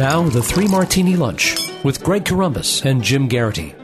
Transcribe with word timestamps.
Now, 0.00 0.22
the 0.22 0.42
Three 0.42 0.66
Martini 0.66 1.14
Lunch 1.14 1.58
with 1.84 2.02
Greg 2.02 2.24
Corombos 2.24 2.86
and 2.86 3.02
Jim 3.02 3.28
Geraghty. 3.28 3.74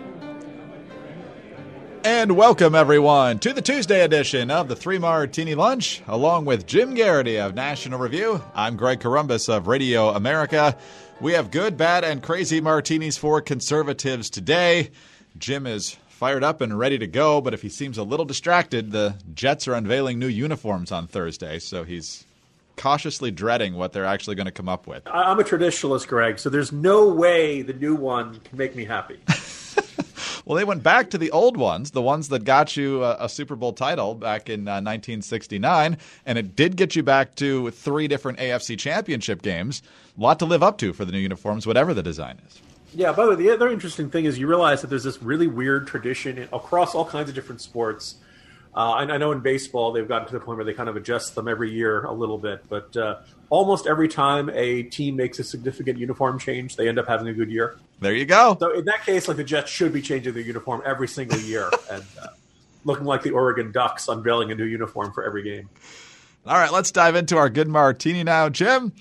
And 2.05 2.35
welcome, 2.35 2.75
everyone, 2.75 3.39
to 3.41 3.53
the 3.53 3.61
Tuesday 3.61 4.01
edition 4.01 4.51
of 4.51 4.69
the 4.69 4.77
Three 4.77 4.97
Martini 4.97 5.55
Lunch, 5.55 6.01
along 6.09 6.47
with 6.47 6.67
Jim 6.67 6.95
Geraghty 6.95 7.39
of 7.39 7.55
National 7.55 7.99
Review. 7.99 8.43
I'm 8.55 8.79
Greg 8.79 9.01
Corombos 9.01 9.55
of 9.55 9.67
Radio 9.67 10.09
America. 10.09 10.79
We 11.21 11.35
have 11.35 11.51
good, 11.51 11.77
bad, 11.77 12.03
and 12.03 12.23
crazy 12.23 12.63
martinis 12.63 13.19
for 13.19 13.43
conservatives 13.43 14.31
today. 14.31 14.93
Jim 15.37 15.67
is 15.67 15.99
fired 16.09 16.43
up 16.43 16.63
and 16.63 16.79
ready 16.79 16.97
to 16.97 17.07
go, 17.07 17.43
but 17.43 17.53
if 17.53 17.61
he 17.61 17.69
seems 17.69 17.99
a 17.99 18.03
little 18.03 18.25
distracted, 18.25 18.91
the 18.91 19.17
Jets 19.35 19.69
are 19.69 19.75
unveiling 19.75 20.19
new 20.19 20.29
uniforms 20.29 20.91
on 20.91 21.09
Thursday, 21.09 21.59
so 21.59 21.85
he's 21.85 22.25
cautiously 22.77 23.31
dreading 23.31 23.75
what 23.75 23.93
they're 23.93 24.05
actually 24.05 24.37
going 24.37 24.47
to 24.47 24.53
come 24.53 24.69
up 24.69 24.87
with. 24.87 25.03
I'm 25.07 25.41
a 25.41 25.45
traditionalist, 25.45 26.09
Greg, 26.09 26.39
so 26.39 26.51
there's 26.51 26.73
no 26.73 27.09
way 27.09 27.63
the 27.63 27.73
new 27.73 27.95
one 27.95 28.41
can 28.41 28.59
make 28.59 28.77
me 28.77 28.85
happy. 28.85 29.19
well, 30.45 30.57
they 30.57 30.65
went 30.65 30.83
back 30.83 31.11
to 31.11 31.19
the 31.19 31.31
old 31.31 31.57
ones, 31.57 31.91
the 31.91 32.03
ones 32.03 32.29
that 32.29 32.45
got 32.45 32.77
you 32.77 33.03
a, 33.05 33.17
a 33.21 33.29
Super 33.29 33.57
Bowl 33.57 33.73
title 33.73 34.15
back 34.15 34.49
in 34.49 34.69
uh, 34.69 34.81
1969, 34.81 35.99
and 36.25 36.39
it 36.39 36.55
did 36.55 36.77
get 36.77 36.95
you 36.95 37.03
back 37.03 37.35
to 37.37 37.71
three 37.71 38.09
different 38.09 38.39
AFC 38.39 38.79
championship 38.79 39.43
games. 39.43 39.83
A 40.17 40.21
lot 40.21 40.39
to 40.39 40.45
live 40.47 40.63
up 40.63 40.79
to 40.79 40.93
for 40.93 41.05
the 41.05 41.13
new 41.13 41.19
uniforms, 41.19 41.67
whatever 41.67 41.95
the 41.95 42.03
design 42.03 42.41
is. 42.47 42.61
Yeah, 42.95 43.13
by 43.13 43.25
the 43.25 43.31
way, 43.31 43.37
the 43.37 43.51
other 43.51 43.69
interesting 43.69 44.11
thing 44.11 44.25
is 44.25 44.39
you 44.39 44.47
realize 44.47 44.81
that 44.81 44.89
there's 44.89 45.05
this 45.05 45.23
really 45.23 45.47
weird 45.47 45.87
tradition 45.87 46.49
across 46.53 46.95
all 46.95 47.05
kinds 47.05 47.29
of 47.29 47.35
different 47.35 47.61
sports 47.61 48.17
uh, 48.77 48.91
I, 48.91 49.03
I, 49.05 49.17
know 49.17 49.33
in 49.33 49.41
baseball 49.41 49.93
they've 49.93 50.07
gotten 50.07 50.29
to 50.29 50.35
the 50.35 50.41
point 50.41 50.59
where 50.59 50.65
they 50.65 50.75
kind 50.75 50.91
of 50.91 50.97
adjust 50.97 51.35
them 51.35 51.49
every 51.49 51.73
year 51.73 52.05
a 52.05 52.13
little 52.13 52.37
bit, 52.37 52.63
but 52.69 52.95
uh, 52.95 53.21
almost 53.49 53.87
every 53.87 54.07
time 54.07 54.51
a 54.51 54.83
team 54.83 55.17
makes 55.17 55.39
a 55.39 55.45
significant 55.45 55.99
uniform 55.99 56.39
change, 56.39 56.77
they 56.77 56.87
end 56.87 56.99
up 56.99 57.09
having 57.09 57.27
a 57.29 57.33
good 57.33 57.51
year. 57.51 57.79
There 58.01 58.13
you 58.13 58.27
go. 58.27 58.57
So 58.61 58.79
in 58.79 58.85
that 58.85 59.07
case, 59.07 59.29
like 59.29 59.39
the 59.39 59.45
Jets 59.45 59.71
should 59.71 59.95
be 59.95 60.03
changing 60.03 60.35
their 60.35 60.43
uniform 60.43 60.83
every 60.85 61.09
single 61.09 61.39
year 61.39 61.71
and 61.91 62.05
uh, 62.21 62.27
looking 62.85 63.07
like 63.07 63.23
the 63.23 63.31
Oregon 63.31 63.73
Ducks 63.73 64.09
unveiling 64.09 64.53
a 64.53 64.55
new 64.55 64.65
uniform 64.65 65.13
for 65.13 65.25
every 65.25 65.43
game. 65.43 65.71
All 66.47 66.55
right, 66.55 66.71
let's 66.71 66.93
dive 66.93 67.17
into 67.17 67.39
our 67.39 67.49
good 67.49 67.69
martini 67.69 68.25
now, 68.25 68.51
Jim. 68.51 68.93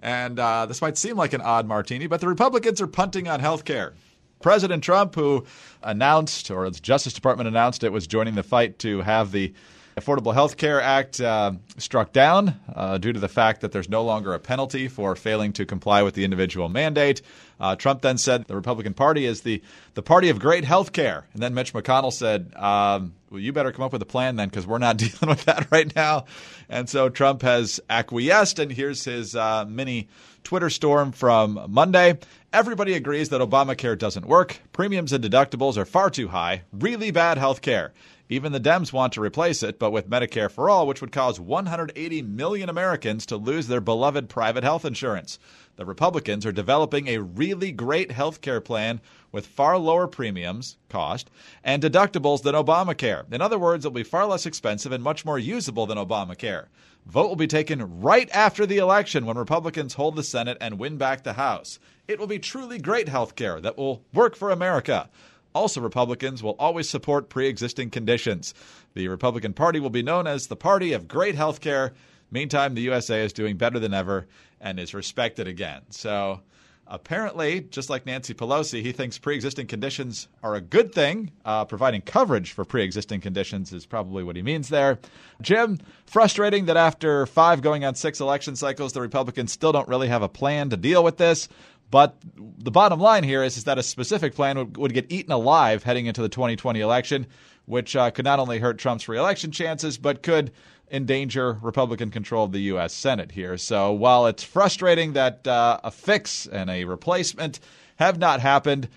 And 0.00 0.38
uh, 0.38 0.66
this 0.66 0.80
might 0.80 0.96
seem 0.96 1.16
like 1.16 1.34
an 1.34 1.42
odd 1.42 1.66
martini, 1.66 2.06
but 2.06 2.20
the 2.20 2.28
Republicans 2.28 2.80
are 2.80 2.86
punting 2.86 3.28
on 3.28 3.40
health 3.40 3.64
care. 3.64 3.92
President 4.40 4.84
Trump, 4.84 5.14
who 5.14 5.44
announced, 5.82 6.50
or 6.50 6.70
the 6.70 6.80
Justice 6.80 7.12
Department 7.12 7.48
announced 7.48 7.84
it 7.84 7.92
was 7.92 8.06
joining 8.06 8.34
the 8.34 8.42
fight 8.42 8.78
to 8.80 9.00
have 9.00 9.32
the 9.32 9.52
Affordable 9.98 10.32
Health 10.32 10.56
Care 10.56 10.80
Act 10.80 11.20
uh, 11.20 11.52
struck 11.76 12.12
down 12.12 12.54
uh, 12.72 12.98
due 12.98 13.12
to 13.12 13.18
the 13.18 13.28
fact 13.28 13.62
that 13.62 13.72
there's 13.72 13.88
no 13.88 14.04
longer 14.04 14.32
a 14.32 14.38
penalty 14.38 14.86
for 14.86 15.16
failing 15.16 15.52
to 15.54 15.66
comply 15.66 16.02
with 16.02 16.14
the 16.14 16.24
individual 16.24 16.68
mandate. 16.68 17.20
Uh, 17.58 17.74
Trump 17.74 18.02
then 18.02 18.16
said 18.16 18.44
the 18.46 18.54
Republican 18.54 18.94
Party 18.94 19.24
is 19.24 19.40
the, 19.40 19.60
the 19.94 20.02
party 20.02 20.28
of 20.28 20.38
great 20.38 20.64
health 20.64 20.92
care. 20.92 21.26
And 21.32 21.42
then 21.42 21.52
Mitch 21.52 21.72
McConnell 21.72 22.12
said, 22.12 22.52
um, 22.54 23.14
well, 23.30 23.40
you 23.40 23.52
better 23.52 23.72
come 23.72 23.84
up 23.84 23.92
with 23.92 24.02
a 24.02 24.06
plan 24.06 24.36
then 24.36 24.48
because 24.48 24.66
we're 24.66 24.78
not 24.78 24.96
dealing 24.98 25.28
with 25.28 25.44
that 25.44 25.70
right 25.70 25.94
now. 25.94 26.24
And 26.68 26.88
so 26.88 27.08
Trump 27.08 27.42
has 27.42 27.80
acquiesced, 27.88 28.58
and 28.58 28.70
here's 28.70 29.04
his 29.04 29.34
uh, 29.36 29.64
mini 29.66 30.08
Twitter 30.44 30.70
storm 30.70 31.12
from 31.12 31.66
Monday. 31.68 32.18
Everybody 32.52 32.94
agrees 32.94 33.28
that 33.28 33.40
Obamacare 33.40 33.98
doesn't 33.98 34.26
work. 34.26 34.60
Premiums 34.72 35.12
and 35.12 35.22
deductibles 35.22 35.76
are 35.76 35.84
far 35.84 36.08
too 36.10 36.28
high. 36.28 36.62
Really 36.72 37.10
bad 37.10 37.38
health 37.38 37.60
care. 37.60 37.92
Even 38.30 38.52
the 38.52 38.60
Dems 38.60 38.92
want 38.92 39.14
to 39.14 39.22
replace 39.22 39.62
it, 39.62 39.78
but 39.78 39.90
with 39.90 40.10
Medicare 40.10 40.50
for 40.50 40.68
All, 40.68 40.86
which 40.86 41.00
would 41.00 41.12
cause 41.12 41.40
180 41.40 42.22
million 42.22 42.68
Americans 42.68 43.24
to 43.24 43.38
lose 43.38 43.68
their 43.68 43.80
beloved 43.80 44.28
private 44.28 44.64
health 44.64 44.84
insurance. 44.84 45.38
The 45.76 45.86
Republicans 45.86 46.44
are 46.44 46.52
developing 46.52 47.08
a 47.08 47.22
really 47.22 47.72
great 47.72 48.10
health 48.10 48.42
care 48.42 48.60
plan 48.60 49.00
with 49.32 49.46
far 49.46 49.78
lower 49.78 50.06
premiums, 50.06 50.76
cost, 50.90 51.30
and 51.64 51.82
deductibles 51.82 52.42
than 52.42 52.54
Obamacare. 52.54 53.32
In 53.32 53.40
other 53.40 53.58
words, 53.58 53.84
it 53.84 53.88
will 53.88 53.94
be 53.94 54.02
far 54.02 54.26
less 54.26 54.44
expensive 54.44 54.92
and 54.92 55.02
much 55.02 55.24
more 55.24 55.38
usable 55.38 55.86
than 55.86 55.96
Obamacare. 55.96 56.66
Vote 57.06 57.28
will 57.28 57.36
be 57.36 57.46
taken 57.46 58.00
right 58.00 58.28
after 58.34 58.66
the 58.66 58.76
election 58.76 59.24
when 59.24 59.38
Republicans 59.38 59.94
hold 59.94 60.16
the 60.16 60.22
Senate 60.22 60.58
and 60.60 60.78
win 60.78 60.98
back 60.98 61.22
the 61.22 61.32
House. 61.32 61.78
It 62.06 62.18
will 62.18 62.26
be 62.26 62.38
truly 62.38 62.78
great 62.78 63.08
health 63.08 63.36
care 63.36 63.58
that 63.62 63.78
will 63.78 64.04
work 64.12 64.36
for 64.36 64.50
America. 64.50 65.08
Also, 65.54 65.80
Republicans 65.80 66.42
will 66.42 66.56
always 66.58 66.88
support 66.88 67.28
pre 67.28 67.48
existing 67.48 67.90
conditions. 67.90 68.54
The 68.94 69.08
Republican 69.08 69.52
Party 69.52 69.80
will 69.80 69.90
be 69.90 70.02
known 70.02 70.26
as 70.26 70.46
the 70.46 70.56
party 70.56 70.92
of 70.92 71.08
great 71.08 71.34
health 71.34 71.60
care. 71.60 71.92
Meantime, 72.30 72.74
the 72.74 72.82
USA 72.82 73.24
is 73.24 73.32
doing 73.32 73.56
better 73.56 73.78
than 73.78 73.94
ever 73.94 74.26
and 74.60 74.78
is 74.78 74.92
respected 74.92 75.48
again. 75.48 75.82
So, 75.90 76.40
apparently, 76.86 77.62
just 77.62 77.88
like 77.88 78.04
Nancy 78.06 78.34
Pelosi, 78.34 78.82
he 78.82 78.92
thinks 78.92 79.18
pre 79.18 79.34
existing 79.34 79.66
conditions 79.66 80.28
are 80.42 80.54
a 80.54 80.60
good 80.60 80.92
thing. 80.92 81.30
Uh, 81.44 81.64
providing 81.64 82.02
coverage 82.02 82.52
for 82.52 82.64
pre 82.64 82.82
existing 82.82 83.20
conditions 83.20 83.72
is 83.72 83.86
probably 83.86 84.22
what 84.22 84.36
he 84.36 84.42
means 84.42 84.68
there. 84.68 84.98
Jim, 85.40 85.78
frustrating 86.06 86.66
that 86.66 86.76
after 86.76 87.24
five 87.26 87.62
going 87.62 87.84
on 87.84 87.94
six 87.94 88.20
election 88.20 88.56
cycles, 88.56 88.92
the 88.92 89.00
Republicans 89.00 89.52
still 89.52 89.72
don't 89.72 89.88
really 89.88 90.08
have 90.08 90.22
a 90.22 90.28
plan 90.28 90.68
to 90.70 90.76
deal 90.76 91.02
with 91.02 91.16
this. 91.16 91.48
But 91.90 92.16
the 92.36 92.70
bottom 92.70 93.00
line 93.00 93.24
here 93.24 93.42
is, 93.42 93.56
is 93.56 93.64
that 93.64 93.78
a 93.78 93.82
specific 93.82 94.34
plan 94.34 94.58
would, 94.58 94.76
would 94.76 94.94
get 94.94 95.10
eaten 95.10 95.32
alive 95.32 95.82
heading 95.82 96.06
into 96.06 96.20
the 96.20 96.28
2020 96.28 96.80
election, 96.80 97.26
which 97.64 97.96
uh, 97.96 98.10
could 98.10 98.24
not 98.24 98.38
only 98.38 98.58
hurt 98.58 98.78
Trump's 98.78 99.08
reelection 99.08 99.52
chances, 99.52 99.96
but 99.96 100.22
could 100.22 100.52
endanger 100.90 101.58
Republican 101.62 102.10
control 102.10 102.44
of 102.44 102.52
the 102.52 102.60
U.S. 102.60 102.92
Senate 102.92 103.32
here. 103.32 103.56
So 103.56 103.92
while 103.92 104.26
it's 104.26 104.42
frustrating 104.42 105.14
that 105.14 105.46
uh, 105.46 105.80
a 105.82 105.90
fix 105.90 106.46
and 106.46 106.68
a 106.70 106.84
replacement 106.84 107.60
have 107.96 108.18
not 108.18 108.40
happened, 108.40 108.88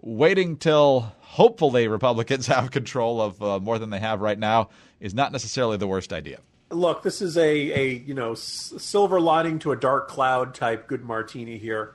waiting 0.00 0.56
till 0.56 1.12
hopefully 1.20 1.88
Republicans 1.88 2.46
have 2.48 2.70
control 2.70 3.20
of 3.20 3.42
uh, 3.42 3.58
more 3.58 3.78
than 3.78 3.90
they 3.90 4.00
have 4.00 4.20
right 4.20 4.38
now 4.38 4.68
is 5.00 5.14
not 5.14 5.32
necessarily 5.32 5.76
the 5.76 5.86
worst 5.86 6.12
idea. 6.12 6.38
Look, 6.70 7.02
this 7.02 7.22
is 7.22 7.36
a, 7.36 7.42
a 7.42 7.88
you 7.98 8.14
know 8.14 8.34
silver 8.34 9.20
lining 9.20 9.60
to 9.60 9.72
a 9.72 9.76
dark 9.76 10.08
cloud 10.08 10.54
type 10.54 10.88
good 10.88 11.04
martini 11.04 11.58
here 11.58 11.94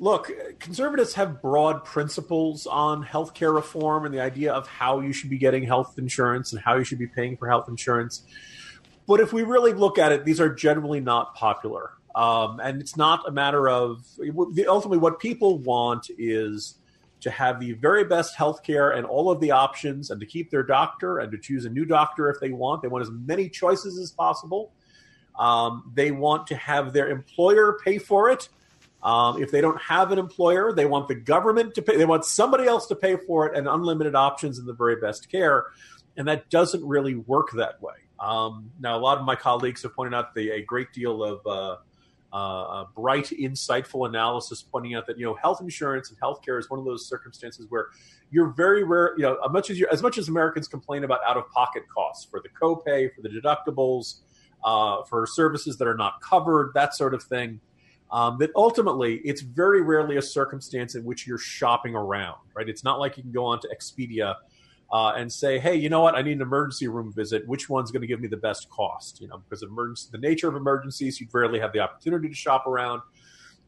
look, 0.00 0.32
conservatives 0.58 1.14
have 1.14 1.42
broad 1.42 1.84
principles 1.84 2.66
on 2.66 3.04
healthcare 3.04 3.54
reform 3.54 4.06
and 4.06 4.14
the 4.14 4.20
idea 4.20 4.52
of 4.52 4.66
how 4.66 5.00
you 5.00 5.12
should 5.12 5.28
be 5.28 5.36
getting 5.36 5.62
health 5.62 5.98
insurance 5.98 6.52
and 6.52 6.60
how 6.60 6.76
you 6.76 6.84
should 6.84 6.98
be 6.98 7.06
paying 7.06 7.36
for 7.36 7.48
health 7.48 7.68
insurance. 7.68 8.22
But 9.06 9.20
if 9.20 9.32
we 9.32 9.42
really 9.42 9.74
look 9.74 9.98
at 9.98 10.10
it, 10.10 10.24
these 10.24 10.40
are 10.40 10.52
generally 10.52 11.00
not 11.00 11.34
popular. 11.34 11.90
Um, 12.14 12.60
and 12.60 12.80
it's 12.80 12.96
not 12.96 13.28
a 13.28 13.30
matter 13.30 13.68
of 13.68 14.04
ultimately 14.66 14.98
what 14.98 15.20
people 15.20 15.58
want 15.58 16.10
is 16.18 16.76
to 17.20 17.30
have 17.30 17.60
the 17.60 17.72
very 17.72 18.04
best 18.04 18.34
health 18.34 18.62
care 18.62 18.90
and 18.92 19.04
all 19.06 19.30
of 19.30 19.40
the 19.40 19.50
options 19.50 20.10
and 20.10 20.18
to 20.20 20.26
keep 20.26 20.50
their 20.50 20.62
doctor 20.62 21.18
and 21.18 21.30
to 21.30 21.38
choose 21.38 21.66
a 21.66 21.68
new 21.68 21.84
doctor 21.84 22.30
if 22.30 22.40
they 22.40 22.50
want. 22.50 22.80
They 22.80 22.88
want 22.88 23.02
as 23.02 23.10
many 23.10 23.50
choices 23.50 23.98
as 23.98 24.10
possible. 24.10 24.72
Um, 25.38 25.92
they 25.94 26.10
want 26.10 26.46
to 26.46 26.56
have 26.56 26.94
their 26.94 27.10
employer 27.10 27.78
pay 27.84 27.98
for 27.98 28.30
it 28.30 28.48
um, 29.02 29.42
if 29.42 29.50
they 29.50 29.60
don't 29.60 29.80
have 29.80 30.12
an 30.12 30.18
employer, 30.18 30.72
they 30.72 30.84
want 30.84 31.08
the 31.08 31.14
government 31.14 31.74
to 31.74 31.82
pay. 31.82 31.96
They 31.96 32.04
want 32.04 32.24
somebody 32.24 32.66
else 32.66 32.86
to 32.88 32.96
pay 32.96 33.16
for 33.16 33.46
it, 33.46 33.56
and 33.56 33.66
unlimited 33.66 34.14
options 34.14 34.58
and 34.58 34.68
the 34.68 34.74
very 34.74 34.96
best 34.96 35.30
care. 35.30 35.66
And 36.16 36.28
that 36.28 36.50
doesn't 36.50 36.84
really 36.84 37.14
work 37.14 37.52
that 37.52 37.80
way. 37.80 37.94
Um, 38.18 38.70
now, 38.78 38.98
a 38.98 39.00
lot 39.00 39.18
of 39.18 39.24
my 39.24 39.36
colleagues 39.36 39.82
have 39.84 39.94
pointed 39.94 40.14
out 40.14 40.34
the, 40.34 40.50
a 40.50 40.62
great 40.62 40.92
deal 40.92 41.24
of 41.24 41.46
uh, 41.46 41.76
uh, 42.36 42.84
bright, 42.94 43.26
insightful 43.30 44.06
analysis, 44.06 44.62
pointing 44.62 44.94
out 44.94 45.06
that 45.06 45.18
you 45.18 45.24
know 45.24 45.34
health 45.34 45.62
insurance 45.62 46.10
and 46.10 46.20
healthcare 46.20 46.58
is 46.58 46.68
one 46.68 46.78
of 46.78 46.84
those 46.84 47.08
circumstances 47.08 47.66
where 47.70 47.88
you're 48.30 48.50
very 48.50 48.84
rare. 48.84 49.14
You 49.16 49.22
know, 49.22 49.38
as 49.42 49.50
much 49.50 49.70
as 49.70 49.82
as 49.90 50.02
much 50.02 50.18
as 50.18 50.28
Americans 50.28 50.68
complain 50.68 51.04
about 51.04 51.20
out 51.26 51.38
of 51.38 51.48
pocket 51.50 51.84
costs 51.88 52.26
for 52.30 52.42
the 52.42 52.50
copay, 52.50 53.08
for 53.14 53.22
the 53.22 53.30
deductibles, 53.30 54.20
uh, 54.62 55.04
for 55.04 55.26
services 55.26 55.78
that 55.78 55.88
are 55.88 55.96
not 55.96 56.20
covered, 56.20 56.72
that 56.74 56.94
sort 56.94 57.14
of 57.14 57.22
thing 57.22 57.60
um, 58.12 58.38
that 58.38 58.50
ultimately 58.56 59.16
it's 59.24 59.40
very 59.40 59.82
rarely 59.82 60.16
a 60.16 60.22
circumstance 60.22 60.94
in 60.94 61.04
which 61.04 61.26
you're 61.26 61.38
shopping 61.38 61.94
around, 61.94 62.38
right? 62.54 62.68
It's 62.68 62.84
not 62.84 62.98
like 62.98 63.16
you 63.16 63.22
can 63.22 63.32
go 63.32 63.44
on 63.44 63.60
to 63.60 63.68
Expedia 63.68 64.34
uh, 64.92 65.12
and 65.16 65.32
say, 65.32 65.58
hey, 65.58 65.76
you 65.76 65.88
know 65.88 66.00
what? 66.00 66.16
I 66.16 66.22
need 66.22 66.32
an 66.32 66.42
emergency 66.42 66.88
room 66.88 67.12
visit. 67.12 67.46
Which 67.46 67.68
one's 67.68 67.92
going 67.92 68.00
to 68.00 68.08
give 68.08 68.20
me 68.20 68.26
the 68.26 68.36
best 68.36 68.68
cost? 68.70 69.20
You 69.20 69.28
know, 69.28 69.38
because 69.38 69.62
of 69.62 69.70
emergency, 69.70 70.08
the 70.10 70.18
nature 70.18 70.48
of 70.48 70.56
emergencies, 70.56 71.20
you'd 71.20 71.32
rarely 71.32 71.60
have 71.60 71.72
the 71.72 71.80
opportunity 71.80 72.28
to 72.28 72.34
shop 72.34 72.66
around. 72.66 73.00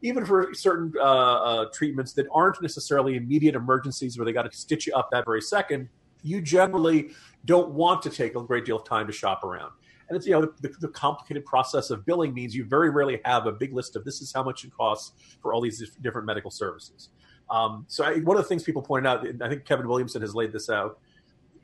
Even 0.05 0.27
for 0.27 0.53
certain 0.53 0.93
uh, 0.99 1.03
uh, 1.03 1.67
treatments 1.73 2.12
that 2.15 2.27
aren't 2.33 2.61
necessarily 2.61 3.17
immediate 3.17 3.55
emergencies 3.55 4.19
where 4.19 4.25
they 4.25 4.33
got 4.33 4.50
to 4.50 4.56
stitch 4.56 4.89
you 4.89 4.94
up 4.94 5.11
that 5.12 5.25
very 5.25 5.41
second, 5.41 5.89
you 6.25 6.41
generally 6.41 7.11
don't 7.44 7.71
want 7.71 8.03
to 8.03 8.11
take 8.11 8.35
a 8.35 8.43
great 8.43 8.65
deal 8.65 8.77
of 8.77 8.85
time 8.85 9.06
to 9.06 9.12
shop 9.12 9.44
around. 9.44 9.73
And 10.12 10.19
it's 10.19 10.26
you 10.26 10.32
know 10.35 10.53
the, 10.61 10.69
the, 10.79 10.88
complicated 10.88 11.47
process 11.47 11.88
of 11.88 12.05
billing 12.05 12.35
means 12.35 12.55
you 12.55 12.67
very 12.67 12.91
rarely 12.91 13.19
have 13.25 13.47
a 13.47 13.53
big 13.53 13.73
list 13.73 13.97
of 13.97 14.05
this 14.05 14.20
is 14.20 14.31
how 14.31 14.43
much 14.43 14.62
it 14.62 14.70
costs 14.70 15.12
for 15.41 15.55
all 15.55 15.62
these 15.62 15.82
different 16.03 16.26
medical 16.26 16.50
services. 16.50 17.09
Um, 17.49 17.87
so 17.88 18.05
I, 18.05 18.19
one 18.19 18.37
of 18.37 18.43
the 18.43 18.49
things 18.49 18.62
people 18.62 18.82
pointed 18.82 19.09
out, 19.09 19.26
and 19.26 19.43
I 19.43 19.49
think 19.49 19.64
Kevin 19.64 19.88
Williamson 19.88 20.20
has 20.20 20.35
laid 20.35 20.53
this 20.53 20.69
out. 20.69 20.99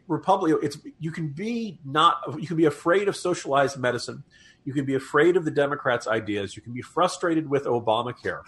Republic, 0.06 0.56
it's 0.62 0.78
you 0.98 1.10
can 1.10 1.28
be 1.28 1.78
not 1.84 2.22
you 2.40 2.46
can 2.46 2.56
be 2.56 2.64
afraid 2.64 3.06
of 3.06 3.16
socialized 3.16 3.76
medicine, 3.76 4.24
you 4.64 4.72
can 4.72 4.86
be 4.86 4.94
afraid 4.94 5.36
of 5.36 5.44
the 5.44 5.50
Democrats' 5.50 6.06
ideas, 6.06 6.56
you 6.56 6.62
can 6.62 6.72
be 6.72 6.80
frustrated 6.80 7.50
with 7.50 7.64
Obamacare, 7.64 8.40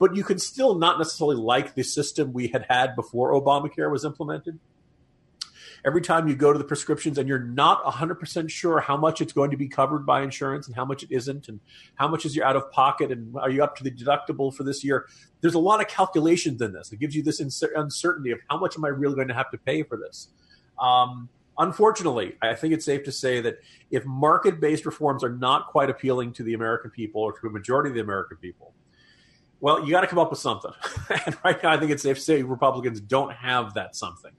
but 0.00 0.16
you 0.16 0.24
can 0.24 0.40
still 0.40 0.74
not 0.74 0.98
necessarily 0.98 1.36
like 1.36 1.76
the 1.76 1.84
system 1.84 2.32
we 2.32 2.48
had 2.48 2.66
had 2.68 2.96
before 2.96 3.30
Obamacare 3.30 3.92
was 3.92 4.04
implemented. 4.04 4.58
Every 5.86 6.00
time 6.00 6.26
you 6.26 6.34
go 6.34 6.52
to 6.52 6.58
the 6.58 6.64
prescriptions 6.64 7.16
and 7.16 7.28
you're 7.28 7.38
not 7.38 7.84
100% 7.84 8.50
sure 8.50 8.80
how 8.80 8.96
much 8.96 9.20
it's 9.20 9.32
going 9.32 9.52
to 9.52 9.56
be 9.56 9.68
covered 9.68 10.04
by 10.04 10.22
insurance 10.22 10.66
and 10.66 10.74
how 10.74 10.84
much 10.84 11.04
it 11.04 11.12
isn't, 11.12 11.48
and 11.48 11.60
how 11.94 12.08
much 12.08 12.26
is 12.26 12.34
your 12.34 12.44
out 12.44 12.56
of 12.56 12.70
pocket, 12.72 13.12
and 13.12 13.36
are 13.36 13.50
you 13.50 13.62
up 13.62 13.76
to 13.76 13.84
the 13.84 13.90
deductible 13.92 14.52
for 14.52 14.64
this 14.64 14.82
year? 14.82 15.06
There's 15.40 15.54
a 15.54 15.60
lot 15.60 15.80
of 15.80 15.86
calculations 15.86 16.60
in 16.60 16.72
this. 16.72 16.92
It 16.92 16.98
gives 16.98 17.14
you 17.14 17.22
this 17.22 17.40
uncertainty 17.40 18.32
of 18.32 18.40
how 18.50 18.58
much 18.58 18.76
am 18.76 18.84
I 18.84 18.88
really 18.88 19.14
going 19.14 19.28
to 19.28 19.34
have 19.34 19.50
to 19.52 19.58
pay 19.58 19.84
for 19.84 19.96
this. 19.96 20.28
Um, 20.80 21.28
unfortunately, 21.56 22.34
I 22.42 22.54
think 22.54 22.74
it's 22.74 22.84
safe 22.84 23.04
to 23.04 23.12
say 23.12 23.40
that 23.42 23.58
if 23.90 24.04
market 24.04 24.60
based 24.60 24.86
reforms 24.86 25.22
are 25.22 25.30
not 25.30 25.68
quite 25.68 25.88
appealing 25.88 26.32
to 26.34 26.42
the 26.42 26.54
American 26.54 26.90
people 26.90 27.22
or 27.22 27.38
to 27.38 27.46
a 27.46 27.50
majority 27.50 27.90
of 27.90 27.94
the 27.94 28.02
American 28.02 28.38
people, 28.38 28.74
well, 29.60 29.84
you 29.84 29.90
got 29.90 30.02
to 30.02 30.06
come 30.06 30.18
up 30.18 30.30
with 30.30 30.40
something. 30.40 30.72
and 31.26 31.36
right 31.44 31.62
now, 31.62 31.70
I 31.70 31.78
think 31.78 31.90
it's 31.90 32.02
safe 32.02 32.16
to 32.16 32.22
say 32.22 32.42
Republicans 32.42 33.00
don't 33.00 33.32
have 33.32 33.74
that 33.74 33.96
something. 33.96 34.32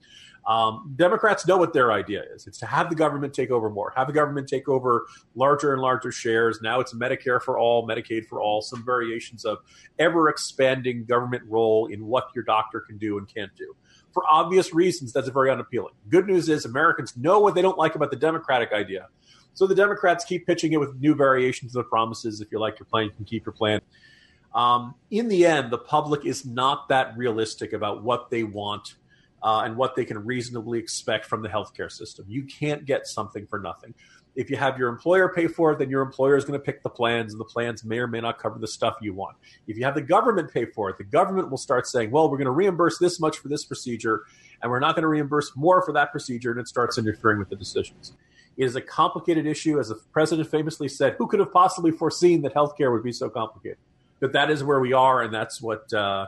Um, 0.48 0.94
Democrats 0.96 1.46
know 1.46 1.58
what 1.58 1.74
their 1.74 1.92
idea 1.92 2.22
is. 2.34 2.46
It's 2.46 2.58
to 2.60 2.66
have 2.66 2.88
the 2.88 2.96
government 2.96 3.34
take 3.34 3.50
over 3.50 3.68
more, 3.68 3.92
have 3.94 4.06
the 4.06 4.14
government 4.14 4.48
take 4.48 4.66
over 4.66 5.06
larger 5.34 5.74
and 5.74 5.82
larger 5.82 6.10
shares. 6.10 6.60
Now 6.62 6.80
it's 6.80 6.94
Medicare 6.94 7.40
for 7.40 7.58
all, 7.58 7.86
Medicaid 7.86 8.24
for 8.24 8.40
all, 8.40 8.62
some 8.62 8.82
variations 8.82 9.44
of 9.44 9.58
ever 9.98 10.30
expanding 10.30 11.04
government 11.04 11.42
role 11.46 11.88
in 11.88 12.06
what 12.06 12.28
your 12.34 12.44
doctor 12.44 12.80
can 12.80 12.96
do 12.96 13.18
and 13.18 13.28
can't 13.28 13.54
do. 13.56 13.76
For 14.14 14.24
obvious 14.26 14.72
reasons, 14.72 15.12
that's 15.12 15.28
very 15.28 15.50
unappealing. 15.50 15.92
Good 16.08 16.26
news 16.26 16.48
is 16.48 16.64
Americans 16.64 17.14
know 17.14 17.40
what 17.40 17.54
they 17.54 17.60
don't 17.60 17.76
like 17.76 17.94
about 17.94 18.10
the 18.10 18.16
Democratic 18.16 18.72
idea. 18.72 19.08
So 19.52 19.66
the 19.66 19.74
Democrats 19.74 20.24
keep 20.24 20.46
pitching 20.46 20.72
it 20.72 20.80
with 20.80 20.98
new 20.98 21.14
variations 21.14 21.76
of 21.76 21.84
the 21.84 21.90
promises. 21.90 22.40
If 22.40 22.50
you 22.50 22.58
like 22.58 22.78
your 22.78 22.86
plan, 22.86 23.04
you 23.04 23.10
can 23.10 23.26
keep 23.26 23.44
your 23.44 23.52
plan. 23.52 23.82
Um, 24.54 24.94
in 25.10 25.28
the 25.28 25.44
end, 25.44 25.70
the 25.70 25.78
public 25.78 26.24
is 26.24 26.46
not 26.46 26.88
that 26.88 27.14
realistic 27.18 27.74
about 27.74 28.02
what 28.02 28.30
they 28.30 28.44
want 28.44 28.94
uh, 29.42 29.62
and 29.64 29.76
what 29.76 29.94
they 29.94 30.04
can 30.04 30.24
reasonably 30.24 30.78
expect 30.78 31.26
from 31.26 31.42
the 31.42 31.48
healthcare 31.48 31.90
system. 31.90 32.26
You 32.28 32.44
can't 32.44 32.84
get 32.84 33.06
something 33.06 33.46
for 33.46 33.58
nothing. 33.58 33.94
If 34.34 34.50
you 34.50 34.56
have 34.56 34.78
your 34.78 34.88
employer 34.88 35.32
pay 35.34 35.48
for 35.48 35.72
it, 35.72 35.78
then 35.78 35.90
your 35.90 36.02
employer 36.02 36.36
is 36.36 36.44
going 36.44 36.58
to 36.58 36.64
pick 36.64 36.82
the 36.82 36.88
plans, 36.88 37.32
and 37.32 37.40
the 37.40 37.44
plans 37.44 37.84
may 37.84 37.98
or 37.98 38.06
may 38.06 38.20
not 38.20 38.38
cover 38.38 38.58
the 38.58 38.68
stuff 38.68 38.96
you 39.00 39.12
want. 39.12 39.36
If 39.66 39.76
you 39.76 39.84
have 39.84 39.96
the 39.96 40.02
government 40.02 40.52
pay 40.52 40.64
for 40.64 40.88
it, 40.90 40.96
the 40.96 41.04
government 41.04 41.50
will 41.50 41.58
start 41.58 41.88
saying, 41.88 42.12
well, 42.12 42.30
we're 42.30 42.36
going 42.36 42.46
to 42.46 42.52
reimburse 42.52 42.98
this 42.98 43.18
much 43.18 43.38
for 43.38 43.48
this 43.48 43.64
procedure, 43.64 44.24
and 44.62 44.70
we're 44.70 44.78
not 44.78 44.94
going 44.94 45.02
to 45.02 45.08
reimburse 45.08 45.52
more 45.56 45.82
for 45.82 45.92
that 45.94 46.12
procedure, 46.12 46.52
and 46.52 46.60
it 46.60 46.68
starts 46.68 46.98
interfering 46.98 47.38
with 47.40 47.48
the 47.48 47.56
decisions. 47.56 48.12
It 48.56 48.64
is 48.64 48.76
a 48.76 48.80
complicated 48.80 49.44
issue. 49.46 49.80
As 49.80 49.88
the 49.88 50.00
president 50.12 50.48
famously 50.48 50.88
said, 50.88 51.16
who 51.18 51.26
could 51.26 51.40
have 51.40 51.52
possibly 51.52 51.90
foreseen 51.90 52.42
that 52.42 52.54
healthcare 52.54 52.92
would 52.92 53.02
be 53.02 53.12
so 53.12 53.28
complicated? 53.28 53.78
But 54.20 54.32
that 54.34 54.50
is 54.50 54.62
where 54.62 54.78
we 54.78 54.92
are, 54.92 55.22
and 55.22 55.34
that's 55.34 55.60
what. 55.60 55.92
Uh, 55.92 56.26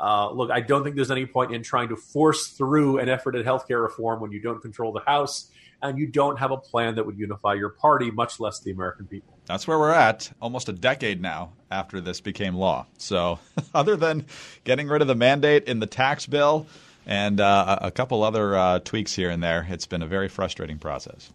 uh, 0.00 0.30
look, 0.32 0.50
I 0.50 0.60
don't 0.60 0.82
think 0.82 0.96
there's 0.96 1.10
any 1.10 1.26
point 1.26 1.54
in 1.54 1.62
trying 1.62 1.90
to 1.90 1.96
force 1.96 2.48
through 2.48 2.98
an 2.98 3.08
effort 3.08 3.36
at 3.36 3.44
healthcare 3.44 3.82
reform 3.82 4.20
when 4.20 4.32
you 4.32 4.40
don't 4.40 4.60
control 4.60 4.92
the 4.92 5.00
House 5.00 5.50
and 5.82 5.98
you 5.98 6.06
don't 6.06 6.38
have 6.38 6.50
a 6.50 6.56
plan 6.56 6.94
that 6.94 7.04
would 7.04 7.18
unify 7.18 7.54
your 7.54 7.70
party, 7.70 8.10
much 8.10 8.40
less 8.40 8.60
the 8.60 8.70
American 8.70 9.06
people. 9.06 9.34
That's 9.46 9.66
where 9.66 9.78
we're 9.78 9.92
at, 9.92 10.30
almost 10.40 10.68
a 10.68 10.72
decade 10.72 11.20
now 11.20 11.52
after 11.70 12.00
this 12.00 12.20
became 12.20 12.54
law. 12.54 12.86
So, 12.98 13.38
other 13.74 13.96
than 13.96 14.26
getting 14.64 14.88
rid 14.88 15.02
of 15.02 15.08
the 15.08 15.14
mandate 15.14 15.64
in 15.64 15.80
the 15.80 15.86
tax 15.86 16.26
bill 16.26 16.66
and 17.06 17.40
uh, 17.40 17.78
a 17.80 17.90
couple 17.90 18.22
other 18.22 18.56
uh, 18.56 18.78
tweaks 18.80 19.14
here 19.14 19.30
and 19.30 19.42
there, 19.42 19.66
it's 19.68 19.86
been 19.86 20.02
a 20.02 20.06
very 20.06 20.28
frustrating 20.28 20.78
process. 20.78 21.30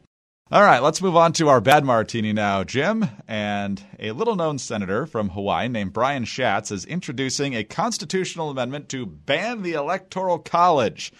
All 0.52 0.62
right, 0.62 0.84
let's 0.84 1.02
move 1.02 1.16
on 1.16 1.34
to 1.34 1.50
our 1.50 1.60
bad 1.60 1.84
martini 1.84 2.32
now, 2.32 2.64
Jim. 2.64 3.10
And 3.28 3.82
a 3.98 4.12
little 4.12 4.36
known 4.36 4.60
senator 4.60 5.08
from 5.08 5.30
Hawaii 5.30 5.68
named 5.68 5.92
Brian 5.92 6.24
Schatz 6.24 6.70
is 6.70 6.86
introducing 6.86 7.56
a 7.56 7.64
constitutional 7.64 8.52
amendment 8.52 8.88
to 8.90 9.08
ban 9.08 9.64
the 9.64 9.74
Electoral 9.74 10.38
College. 10.38 11.12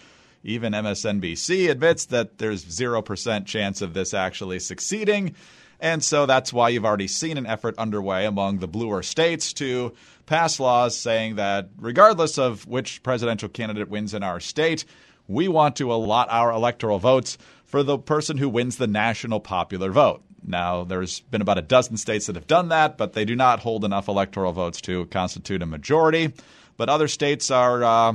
Even 0.44 0.74
MSNBC 0.74 1.68
admits 1.68 2.04
that 2.04 2.38
there's 2.38 2.64
0% 2.64 3.46
chance 3.46 3.82
of 3.82 3.94
this 3.94 4.14
actually 4.14 4.60
succeeding. 4.60 5.34
And 5.80 6.04
so 6.04 6.26
that's 6.26 6.52
why 6.52 6.68
you've 6.68 6.86
already 6.86 7.08
seen 7.08 7.36
an 7.36 7.46
effort 7.46 7.76
underway 7.78 8.26
among 8.26 8.60
the 8.60 8.68
bluer 8.68 9.02
states 9.02 9.52
to 9.54 9.92
pass 10.26 10.60
laws 10.60 10.96
saying 10.96 11.34
that 11.34 11.70
regardless 11.78 12.38
of 12.38 12.64
which 12.68 13.02
presidential 13.02 13.48
candidate 13.48 13.88
wins 13.88 14.14
in 14.14 14.22
our 14.22 14.38
state, 14.38 14.84
we 15.26 15.48
want 15.48 15.74
to 15.74 15.92
allot 15.92 16.28
our 16.30 16.52
electoral 16.52 17.00
votes 17.00 17.38
for 17.66 17.82
the 17.82 17.98
person 17.98 18.38
who 18.38 18.48
wins 18.48 18.76
the 18.76 18.86
national 18.86 19.40
popular 19.40 19.90
vote. 19.90 20.22
Now, 20.42 20.84
there's 20.84 21.20
been 21.20 21.40
about 21.40 21.58
a 21.58 21.62
dozen 21.62 21.96
states 21.96 22.26
that 22.26 22.36
have 22.36 22.46
done 22.46 22.68
that, 22.68 22.96
but 22.96 23.12
they 23.12 23.24
do 23.24 23.34
not 23.34 23.60
hold 23.60 23.84
enough 23.84 24.08
electoral 24.08 24.52
votes 24.52 24.80
to 24.82 25.06
constitute 25.06 25.60
a 25.60 25.66
majority. 25.66 26.32
But 26.76 26.88
other 26.88 27.08
states 27.08 27.50
are 27.50 27.82
uh, 27.82 28.14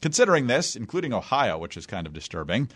considering 0.00 0.46
this, 0.46 0.76
including 0.76 1.12
Ohio, 1.12 1.58
which 1.58 1.76
is 1.76 1.86
kind 1.86 2.06
of 2.06 2.12
disturbing. 2.12 2.68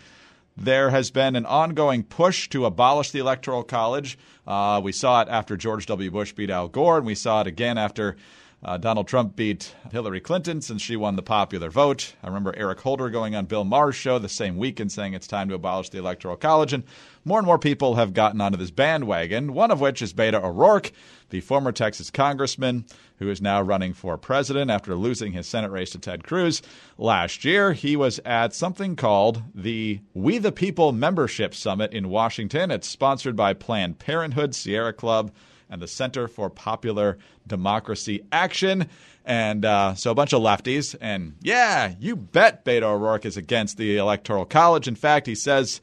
There 0.57 0.89
has 0.89 1.11
been 1.11 1.35
an 1.35 1.45
ongoing 1.45 2.03
push 2.03 2.49
to 2.49 2.65
abolish 2.65 3.11
the 3.11 3.19
Electoral 3.19 3.63
College. 3.63 4.17
Uh, 4.45 4.81
we 4.83 4.91
saw 4.91 5.21
it 5.21 5.29
after 5.29 5.55
George 5.55 5.85
W. 5.85 6.09
Bush 6.09 6.33
beat 6.33 6.49
Al 6.49 6.67
Gore, 6.67 6.97
and 6.97 7.05
we 7.05 7.15
saw 7.15 7.41
it 7.41 7.47
again 7.47 7.77
after 7.77 8.17
uh, 8.63 8.77
Donald 8.77 9.07
Trump 9.07 9.35
beat 9.35 9.75
Hillary 9.91 10.19
Clinton 10.19 10.61
since 10.61 10.81
she 10.81 10.95
won 10.95 11.15
the 11.15 11.21
popular 11.21 11.69
vote. 11.69 12.15
I 12.23 12.27
remember 12.27 12.53
Eric 12.57 12.79
Holder 12.79 13.09
going 13.09 13.35
on 13.35 13.45
Bill 13.45 13.63
Maher's 13.63 13.95
show 13.95 14.17
the 14.17 14.27
same 14.27 14.57
week 14.57 14.79
and 14.79 14.91
saying 14.91 15.13
it's 15.13 15.27
time 15.27 15.47
to 15.49 15.55
abolish 15.55 15.89
the 15.89 15.99
Electoral 15.99 16.35
College. 16.35 16.73
And 16.73 16.83
more 17.23 17.37
and 17.37 17.45
more 17.45 17.59
people 17.59 17.95
have 17.95 18.13
gotten 18.13 18.41
onto 18.41 18.57
this 18.57 18.71
bandwagon, 18.71 19.53
one 19.53 19.69
of 19.69 19.79
which 19.79 20.01
is 20.01 20.13
Beto 20.13 20.43
O'Rourke, 20.43 20.91
the 21.29 21.41
former 21.41 21.71
Texas 21.71 22.09
congressman 22.09 22.85
who 23.19 23.29
is 23.29 23.41
now 23.41 23.61
running 23.61 23.93
for 23.93 24.17
president 24.17 24.71
after 24.71 24.95
losing 24.95 25.33
his 25.33 25.47
Senate 25.47 25.71
race 25.71 25.91
to 25.91 25.99
Ted 25.99 26.23
Cruz 26.23 26.61
last 26.97 27.45
year. 27.45 27.73
He 27.73 27.95
was 27.95 28.19
at 28.25 28.53
something 28.53 28.95
called 28.95 29.43
the 29.53 29.99
We 30.13 30.39
the 30.39 30.51
People 30.51 30.93
Membership 30.93 31.53
Summit 31.53 31.93
in 31.93 32.09
Washington. 32.09 32.71
It's 32.71 32.87
sponsored 32.87 33.35
by 33.35 33.53
Planned 33.53 33.99
Parenthood, 33.99 34.55
Sierra 34.55 34.93
Club, 34.93 35.31
and 35.69 35.81
the 35.81 35.87
Center 35.87 36.27
for 36.27 36.49
Popular 36.49 37.17
Democracy 37.45 38.23
Action. 38.31 38.89
And 39.25 39.65
uh, 39.65 39.95
so 39.95 40.11
a 40.11 40.15
bunch 40.15 40.33
of 40.33 40.41
lefties. 40.41 40.95
And 40.99 41.35
yeah, 41.41 41.93
you 41.99 42.15
bet 42.15 42.63
Beto 42.63 42.83
O'Rourke 42.83 43.25
is 43.25 43.37
against 43.37 43.77
the 43.77 43.97
Electoral 43.97 44.45
College. 44.45 44.87
In 44.87 44.95
fact, 44.95 45.27
he 45.27 45.35
says 45.35 45.81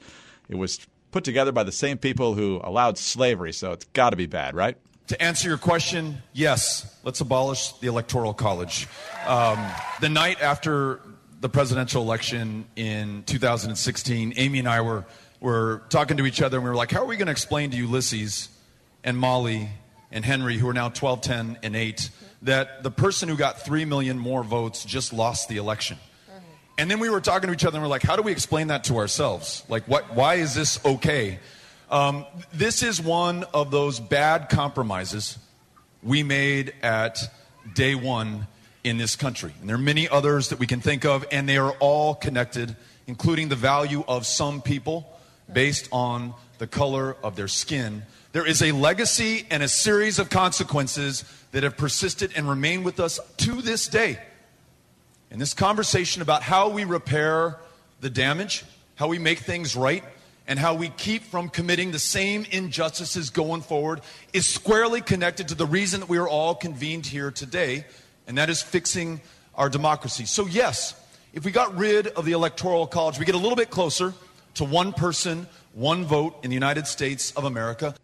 it 0.49 0.57
was 0.57 0.87
put 1.11 1.25
together 1.25 1.53
by 1.53 1.63
the 1.63 1.73
same 1.73 1.99
people 1.99 2.35
who 2.35 2.61
allowed 2.65 2.99
slavery, 2.99 3.53
so 3.53 3.73
it's 3.73 3.85
got 3.93 4.11
to 4.11 4.17
be 4.17 4.27
bad, 4.27 4.55
right? 4.55 4.77
To 5.09 5.23
answer 5.23 5.49
your 5.49 5.59
question, 5.59 6.23
yes, 6.33 6.99
let's 7.05 7.21
abolish 7.21 7.73
the 7.75 7.87
Electoral 7.87 8.35
College. 8.35 8.89
Um, 9.27 9.65
the 10.01 10.09
night 10.09 10.41
after 10.41 11.01
the 11.41 11.49
presidential 11.51 12.03
election 12.03 12.65
in 12.75 13.23
2016, 13.25 14.33
Amy 14.37 14.59
and 14.59 14.69
I 14.69 14.81
were, 14.81 15.05
were 15.41 15.83
talking 15.91 16.17
to 16.17 16.27
each 16.27 16.41
other, 16.41 16.57
and 16.57 16.65
we 16.65 16.71
were 16.71 16.77
like, 16.77 16.91
how 16.91 17.03
are 17.03 17.07
we 17.07 17.17
going 17.17 17.27
to 17.27 17.33
explain 17.33 17.71
to 17.73 17.77
Ulysses 17.77 18.49
and 19.05 19.17
Molly 19.17 19.69
and 20.11 20.25
Henry, 20.25 20.57
who 20.57 20.69
are 20.69 20.75
now 20.75 20.89
12, 20.89 21.21
10, 21.21 21.59
and 21.63 21.77
8, 21.77 22.11
that 22.43 22.83
the 22.83 22.91
person 22.91 23.29
who 23.29 23.37
got 23.37 23.61
3 23.63 23.85
million 23.85 24.19
more 24.19 24.43
votes 24.43 24.85
just 24.85 25.13
lost 25.13 25.49
the 25.49 25.59
election. 25.59 25.99
And 26.77 26.91
then 26.91 26.99
we 26.99 27.09
were 27.09 27.21
talking 27.21 27.47
to 27.49 27.53
each 27.53 27.65
other 27.65 27.77
and 27.77 27.83
we're 27.83 27.89
like, 27.89 28.03
how 28.03 28.17
do 28.17 28.23
we 28.23 28.33
explain 28.33 28.69
that 28.69 28.85
to 28.85 28.97
ourselves? 28.97 29.63
Like, 29.69 29.85
what, 29.85 30.15
why 30.15 30.37
is 30.37 30.55
this 30.55 30.85
okay? 30.85 31.39
Um, 31.89 32.27
this 32.53 32.83
is 32.83 33.01
one 33.01 33.45
of 33.55 33.71
those 33.71 34.01
bad 34.01 34.49
compromises 34.49 35.39
we 36.03 36.23
made 36.23 36.75
at 36.83 37.19
day 37.75 37.95
one 37.95 38.49
in 38.83 38.99
this 38.99 39.15
country. 39.15 39.53
And 39.61 39.69
there 39.69 39.77
are 39.77 39.81
many 39.81 40.09
others 40.09 40.49
that 40.49 40.59
we 40.59 40.67
can 40.67 40.81
think 40.81 41.05
of, 41.05 41.25
and 41.31 41.49
they 41.49 41.57
are 41.57 41.73
all 41.79 42.15
connected, 42.15 42.77
including 43.07 43.49
the 43.49 43.57
value 43.57 44.03
of 44.07 44.27
some 44.27 44.61
people 44.61 45.09
based 45.51 45.89
on 45.93 46.35
the 46.59 46.67
color 46.67 47.17
of 47.23 47.37
their 47.37 47.49
skin 47.49 48.03
there 48.35 48.45
is 48.45 48.63
a 48.63 48.73
legacy 48.73 49.47
and 49.49 49.63
a 49.63 49.69
series 49.69 50.19
of 50.19 50.29
consequences 50.29 51.23
that 51.53 51.63
have 51.63 51.77
persisted 51.77 52.33
and 52.35 52.49
remain 52.49 52.83
with 52.83 52.99
us 52.99 53.21
to 53.37 53.63
this 53.63 53.87
day. 53.87 54.19
And 55.31 55.41
this 55.41 55.55
conversation 55.55 56.21
about 56.21 56.43
how 56.43 56.69
we 56.69 56.83
repair 56.83 57.61
the 58.01 58.11
damage, 58.11 58.65
how 58.97 59.07
we 59.07 59.21
make 59.21 59.39
things 59.39 59.77
right, 59.77 60.03
and 60.49 60.59
how 60.59 60.75
we 60.75 60.89
keep 60.89 61.23
from 61.23 61.49
committing 61.49 61.93
the 61.93 62.01
same 62.01 62.45
injustices 62.51 63.31
going 63.31 63.61
forward 63.61 64.01
is 64.33 64.49
squarely 64.49 65.01
connected 65.01 65.47
to 65.49 65.55
the 65.55 65.67
reason 65.67 66.01
that 66.01 66.09
we 66.09 66.19
are 66.19 66.29
all 66.29 66.57
convened 66.57 67.07
here 67.07 67.31
today, 67.31 67.85
and 68.27 68.37
that 68.37 68.51
is 68.51 68.61
fixing 68.61 69.21
our 69.55 69.69
democracy. 69.69 70.25
So, 70.25 70.47
yes, 70.47 71.01
if 71.35 71.45
we 71.45 71.53
got 71.53 71.77
rid 71.77 72.09
of 72.09 72.25
the 72.25 72.33
Electoral 72.33 72.89
College, 72.89 73.17
we 73.17 73.27
get 73.27 73.37
a 73.37 73.39
little 73.39 73.55
bit 73.55 73.71
closer 73.71 74.13
to 74.55 74.65
one 74.65 74.93
person, 74.93 75.47
one 75.73 76.05
vote 76.05 76.41
in 76.43 76.51
the 76.51 76.55
United 76.55 76.89
States 76.89 77.31
of 77.37 77.45
America. 77.45 77.95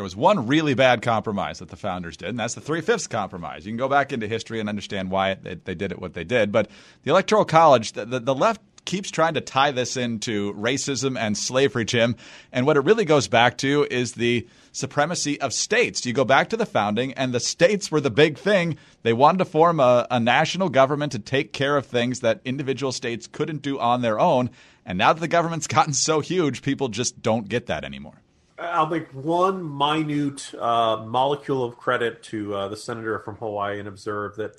There 0.00 0.04
was 0.04 0.16
one 0.16 0.46
really 0.46 0.72
bad 0.72 1.02
compromise 1.02 1.58
that 1.58 1.68
the 1.68 1.76
founders 1.76 2.16
did, 2.16 2.30
and 2.30 2.40
that's 2.40 2.54
the 2.54 2.62
three 2.62 2.80
fifths 2.80 3.06
compromise. 3.06 3.66
You 3.66 3.72
can 3.72 3.76
go 3.76 3.86
back 3.86 4.14
into 4.14 4.26
history 4.26 4.58
and 4.58 4.66
understand 4.66 5.10
why 5.10 5.34
they, 5.34 5.56
they, 5.56 5.74
did 5.74 5.92
it 5.92 6.00
what 6.00 6.14
they 6.14 6.24
did. 6.24 6.50
But 6.50 6.70
the 7.02 7.10
Electoral 7.10 7.44
College, 7.44 7.92
the, 7.92 8.06
the, 8.06 8.18
the, 8.18 8.34
left 8.34 8.62
keeps 8.86 9.10
trying 9.10 9.34
to 9.34 9.42
tie 9.42 9.72
this 9.72 9.98
into 9.98 10.54
racism 10.54 11.18
and 11.18 11.36
slavery, 11.36 11.84
Jim. 11.84 12.16
And 12.50 12.64
what 12.64 12.78
it 12.78 12.80
really 12.80 13.04
goes 13.04 13.28
back 13.28 13.58
to 13.58 13.86
is 13.90 14.12
the 14.12 14.48
supremacy 14.72 15.38
of 15.38 15.52
states. 15.52 16.06
You 16.06 16.14
go 16.14 16.24
back 16.24 16.48
to 16.48 16.56
the 16.56 16.64
founding, 16.64 17.12
and 17.12 17.34
the 17.34 17.38
states 17.38 17.90
were 17.90 18.00
the 18.00 18.10
big 18.10 18.38
thing. 18.38 18.78
They 19.02 19.12
wanted 19.12 19.40
to 19.40 19.44
form 19.44 19.80
a, 19.80 20.06
a 20.10 20.18
national 20.18 20.70
government 20.70 21.12
to 21.12 21.18
take 21.18 21.52
care 21.52 21.76
of 21.76 21.84
things 21.84 22.20
that 22.20 22.40
individual 22.46 22.92
states 22.92 23.26
couldn't 23.26 23.60
do 23.60 23.78
on 23.78 24.00
their 24.00 24.18
own. 24.18 24.48
And 24.86 24.96
now 24.96 25.12
that 25.12 25.20
the 25.20 25.28
government's 25.28 25.66
gotten 25.66 25.92
so 25.92 26.20
huge, 26.20 26.62
people 26.62 26.88
just 26.88 27.20
don't 27.20 27.50
get 27.50 27.66
that 27.66 27.84
anymore. 27.84 28.19
I'll 28.60 28.86
make 28.86 29.08
one 29.12 29.76
minute 29.76 30.52
uh, 30.54 31.04
molecule 31.06 31.64
of 31.64 31.78
credit 31.78 32.22
to 32.24 32.54
uh, 32.54 32.68
the 32.68 32.76
senator 32.76 33.18
from 33.18 33.36
Hawaii 33.36 33.78
and 33.78 33.88
observe 33.88 34.36
that 34.36 34.56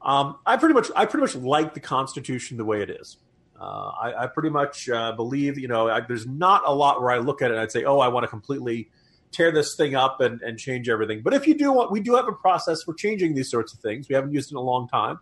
um, 0.00 0.36
I 0.46 0.56
pretty 0.56 0.74
much 0.74 0.90
I 0.96 1.06
pretty 1.06 1.22
much 1.22 1.36
like 1.36 1.74
the 1.74 1.80
Constitution 1.80 2.56
the 2.56 2.64
way 2.64 2.82
it 2.82 2.90
is. 2.90 3.18
Uh, 3.60 3.92
I, 4.00 4.24
I, 4.24 4.26
pretty 4.26 4.50
much 4.50 4.88
uh, 4.88 5.12
believe 5.12 5.58
you 5.58 5.68
know 5.68 5.88
I, 5.88 6.00
there's 6.00 6.26
not 6.26 6.62
a 6.66 6.74
lot 6.74 7.00
where 7.00 7.10
I 7.10 7.18
look 7.18 7.40
at 7.40 7.50
it 7.50 7.54
and 7.54 7.60
I'd 7.60 7.70
say 7.70 7.84
oh 7.84 8.00
I 8.00 8.08
want 8.08 8.24
to 8.24 8.28
completely 8.28 8.90
tear 9.30 9.52
this 9.52 9.74
thing 9.76 9.94
up 9.94 10.20
and, 10.20 10.40
and 10.42 10.58
change 10.58 10.88
everything. 10.88 11.20
But 11.22 11.34
if 11.34 11.46
you 11.46 11.54
do 11.56 11.72
want, 11.72 11.90
we 11.90 12.00
do 12.00 12.14
have 12.14 12.28
a 12.28 12.32
process 12.32 12.82
for 12.82 12.94
changing 12.94 13.34
these 13.34 13.50
sorts 13.50 13.72
of 13.74 13.80
things. 13.80 14.08
We 14.08 14.14
haven't 14.14 14.32
used 14.32 14.50
it 14.50 14.54
in 14.54 14.56
a 14.56 14.62
long 14.62 14.88
time. 14.88 15.18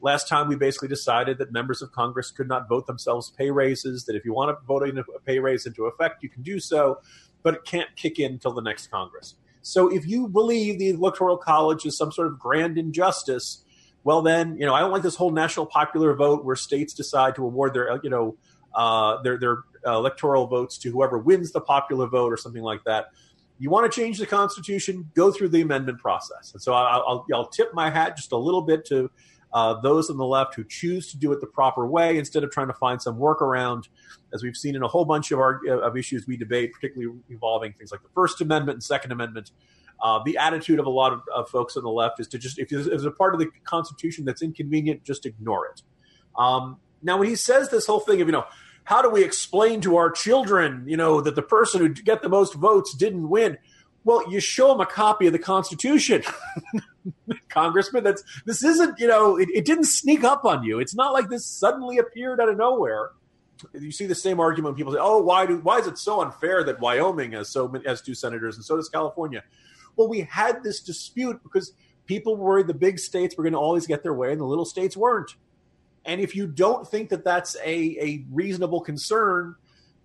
Last 0.00 0.28
time 0.28 0.48
we 0.48 0.56
basically 0.56 0.88
decided 0.88 1.38
that 1.38 1.52
members 1.52 1.80
of 1.80 1.92
Congress 1.92 2.32
could 2.32 2.48
not 2.48 2.68
vote 2.68 2.88
themselves 2.88 3.30
pay 3.30 3.50
raises. 3.50 4.04
That 4.06 4.16
if 4.16 4.24
you 4.24 4.34
want 4.34 4.50
to 4.50 4.66
vote 4.66 4.82
a 4.82 5.20
pay 5.20 5.38
raise 5.38 5.64
into 5.64 5.86
effect, 5.86 6.24
you 6.24 6.28
can 6.28 6.42
do 6.42 6.58
so, 6.58 6.98
but 7.42 7.54
it 7.54 7.64
can't 7.64 7.94
kick 7.96 8.18
in 8.18 8.32
until 8.32 8.52
the 8.52 8.62
next 8.62 8.90
Congress. 8.90 9.34
So 9.62 9.88
if 9.92 10.06
you 10.06 10.28
believe 10.28 10.78
the 10.78 10.90
Electoral 10.90 11.36
College 11.36 11.86
is 11.86 11.96
some 11.96 12.10
sort 12.10 12.26
of 12.26 12.38
grand 12.38 12.78
injustice, 12.78 13.64
well 14.04 14.22
then 14.22 14.56
you 14.58 14.66
know 14.66 14.74
I 14.74 14.80
don't 14.80 14.90
like 14.90 15.02
this 15.02 15.16
whole 15.16 15.30
national 15.30 15.66
popular 15.66 16.14
vote 16.14 16.44
where 16.44 16.56
states 16.56 16.92
decide 16.94 17.36
to 17.36 17.44
award 17.44 17.74
their 17.74 18.00
you 18.02 18.10
know 18.10 18.36
uh, 18.74 19.22
their 19.22 19.38
their 19.38 19.58
electoral 19.84 20.46
votes 20.46 20.78
to 20.78 20.90
whoever 20.90 21.18
wins 21.18 21.52
the 21.52 21.60
popular 21.60 22.06
vote 22.06 22.32
or 22.32 22.36
something 22.36 22.62
like 22.62 22.84
that 22.84 23.06
you 23.62 23.70
want 23.70 23.90
to 23.90 24.00
change 24.00 24.18
the 24.18 24.26
Constitution, 24.26 25.08
go 25.14 25.30
through 25.30 25.50
the 25.50 25.60
amendment 25.60 26.00
process. 26.00 26.52
And 26.52 26.60
so 26.60 26.74
I'll, 26.74 27.04
I'll, 27.06 27.26
I'll 27.32 27.46
tip 27.46 27.72
my 27.72 27.90
hat 27.90 28.16
just 28.16 28.32
a 28.32 28.36
little 28.36 28.62
bit 28.62 28.84
to 28.86 29.08
uh, 29.52 29.80
those 29.80 30.08
on 30.10 30.16
the 30.16 30.24
left 30.24 30.54
who 30.54 30.64
choose 30.64 31.10
to 31.10 31.18
do 31.18 31.32
it 31.32 31.40
the 31.40 31.46
proper 31.46 31.86
way 31.86 32.18
instead 32.18 32.42
of 32.42 32.50
trying 32.50 32.68
to 32.68 32.74
find 32.74 33.00
some 33.02 33.16
workaround, 33.18 33.88
as 34.32 34.42
we've 34.42 34.56
seen 34.56 34.74
in 34.74 34.82
a 34.82 34.88
whole 34.88 35.04
bunch 35.04 35.30
of 35.30 35.38
our 35.38 35.60
of 35.68 35.96
issues 35.96 36.26
we 36.26 36.36
debate, 36.36 36.72
particularly 36.72 37.18
involving 37.28 37.72
things 37.74 37.92
like 37.92 38.02
the 38.02 38.08
First 38.14 38.40
Amendment 38.40 38.76
and 38.76 38.82
Second 38.82 39.12
Amendment. 39.12 39.50
Uh, 40.02 40.20
the 40.24 40.36
attitude 40.36 40.80
of 40.80 40.86
a 40.86 40.90
lot 40.90 41.12
of, 41.12 41.20
of, 41.32 41.48
folks 41.48 41.76
on 41.76 41.84
the 41.84 41.90
left 41.90 42.18
is 42.18 42.26
to 42.26 42.36
just 42.36 42.58
if 42.58 42.68
there's, 42.68 43.04
a 43.04 43.10
part 43.10 43.34
of 43.34 43.40
the 43.40 43.48
Constitution 43.62 44.24
that's 44.24 44.42
inconvenient, 44.42 45.04
just 45.04 45.26
ignore 45.26 45.66
it. 45.66 45.82
Um, 46.36 46.78
now, 47.02 47.18
when 47.18 47.28
he 47.28 47.36
says 47.36 47.68
this 47.68 47.86
whole 47.86 48.00
thing 48.00 48.20
of 48.20 48.26
you 48.26 48.32
know 48.32 48.44
how 48.84 49.02
do 49.02 49.10
we 49.10 49.22
explain 49.22 49.80
to 49.82 49.96
our 49.96 50.10
children, 50.10 50.84
you 50.86 50.96
know, 50.96 51.20
that 51.20 51.36
the 51.36 51.42
person 51.42 51.80
who 51.80 51.88
get 51.90 52.22
the 52.22 52.28
most 52.28 52.54
votes 52.54 52.94
didn't 52.94 53.28
win? 53.28 53.58
Well, 54.04 54.30
you 54.30 54.40
show 54.40 54.68
them 54.68 54.80
a 54.80 54.86
copy 54.86 55.28
of 55.28 55.32
the 55.32 55.38
Constitution, 55.38 56.24
Congressman. 57.48 58.04
That's 58.04 58.22
this 58.44 58.62
isn't, 58.62 58.98
you 58.98 59.06
know, 59.06 59.36
it, 59.36 59.48
it, 59.52 59.64
didn't 59.64 59.84
sneak 59.84 60.24
up 60.24 60.44
on 60.44 60.62
you. 60.62 60.78
It's 60.78 60.94
not 60.94 61.12
like 61.12 61.28
this 61.28 61.46
suddenly 61.46 61.98
appeared 61.98 62.40
out 62.40 62.48
of 62.48 62.56
nowhere. 62.56 63.10
You 63.74 63.92
see 63.92 64.06
the 64.06 64.14
same 64.14 64.40
argument. 64.40 64.76
People 64.76 64.92
say, 64.92 64.98
"Oh, 65.00 65.22
why 65.22 65.46
do 65.46 65.58
why 65.58 65.78
is 65.78 65.86
it 65.86 65.98
so 65.98 66.20
unfair 66.20 66.64
that 66.64 66.80
Wyoming 66.80 67.32
has 67.32 67.48
so 67.48 67.68
many, 67.68 67.86
has 67.86 68.02
two 68.02 68.14
senators 68.14 68.56
and 68.56 68.64
so 68.64 68.76
does 68.76 68.88
California?" 68.88 69.44
Well, 69.96 70.08
we 70.08 70.20
had 70.20 70.62
this 70.62 70.80
dispute 70.80 71.40
because 71.42 71.72
people 72.06 72.36
worried 72.36 72.66
the 72.66 72.74
big 72.74 72.98
states 72.98 73.36
were 73.36 73.44
going 73.44 73.52
to 73.52 73.58
always 73.58 73.86
get 73.86 74.02
their 74.02 74.14
way 74.14 74.32
and 74.32 74.40
the 74.40 74.46
little 74.46 74.64
states 74.64 74.96
weren't. 74.96 75.36
And 76.04 76.20
if 76.20 76.34
you 76.34 76.46
don't 76.46 76.88
think 76.88 77.10
that 77.10 77.24
that's 77.24 77.56
a, 77.64 77.96
a 78.00 78.24
reasonable 78.32 78.80
concern, 78.80 79.54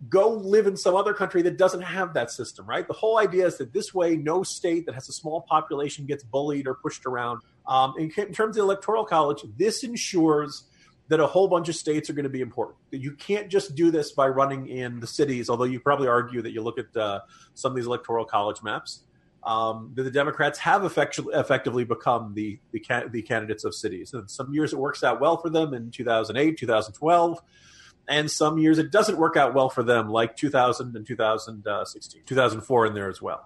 go 0.10 0.30
live 0.30 0.68
in 0.68 0.78
some 0.78 0.96
other 0.96 1.14
country 1.14 1.42
that 1.42 1.58
doesn't 1.58 1.82
have 1.82 2.14
that 2.14 2.32
system, 2.32 2.66
right? 2.66 2.88
The 2.88 2.94
whole 2.94 3.18
idea 3.18 3.48
is 3.48 3.58
that 3.58 3.74
this 3.74 3.94
way, 3.94 4.16
no 4.16 4.44
state 4.44 4.86
that 4.86 4.96
has 4.96 5.10
a 5.10 5.14
small 5.14 5.42
population 5.42 6.06
gets 6.06 6.24
bullied 6.24 6.68
or 6.68 6.76
pushed 6.76 7.06
around. 7.06 7.42
Um, 7.68 7.94
in, 7.98 8.12
in 8.16 8.34
terms 8.34 8.40
of 8.40 8.56
the 8.56 8.62
electoral 8.62 9.06
college, 9.06 9.44
this 9.58 9.84
ensures 9.84 10.66
that 11.10 11.20
a 11.20 11.28
whole 11.28 11.48
bunch 11.48 11.70
of 11.70 11.76
states 11.76 12.10
are 12.10 12.14
going 12.14 12.24
to 12.24 12.30
be 12.30 12.42
important. 12.42 12.78
You 12.92 13.14
can't 13.14 13.50
just 13.50 13.76
do 13.76 13.92
this 13.92 14.12
by 14.12 14.28
running 14.28 14.68
in 14.68 15.00
the 15.00 15.08
cities, 15.08 15.50
although 15.50 15.64
you 15.64 15.80
probably 15.80 16.08
argue 16.08 16.42
that 16.42 16.52
you 16.52 16.62
look 16.62 16.78
at 16.78 16.96
uh, 16.96 17.22
some 17.54 17.72
of 17.72 17.76
these 17.76 17.86
electoral 17.86 18.26
college 18.26 18.62
maps 18.62 19.04
um, 19.48 19.92
the 19.96 20.12
Democrats 20.12 20.60
have 20.60 20.84
effect- 20.84 21.20
effectively 21.34 21.86
become 21.86 22.34
the 22.34 22.60
the, 22.72 22.80
ca- 22.82 23.08
the, 23.10 23.22
candidates 23.22 23.64
of 23.64 23.74
cities. 23.74 24.14
And 24.14 24.30
some 24.30 24.54
years 24.54 24.74
it 24.74 24.80
works 24.80 25.04
out 25.04 25.22
well 25.22 25.38
for 25.38 25.50
them 25.50 25.74
in 25.74 25.90
2008, 25.90 26.58
2012, 26.58 27.42
and 28.08 28.30
some 28.32 28.58
years 28.58 28.78
it 28.78 28.92
doesn't 28.92 29.18
work 29.18 29.36
out 29.36 29.54
well 29.54 29.70
for 29.70 29.84
them, 29.84 30.10
like 30.10 30.36
2000 30.36 30.96
and 30.96 31.06
2016, 31.06 32.22
2004 32.26 32.86
in 32.86 32.94
there 32.94 33.10
as 33.10 33.22
well. 33.22 33.46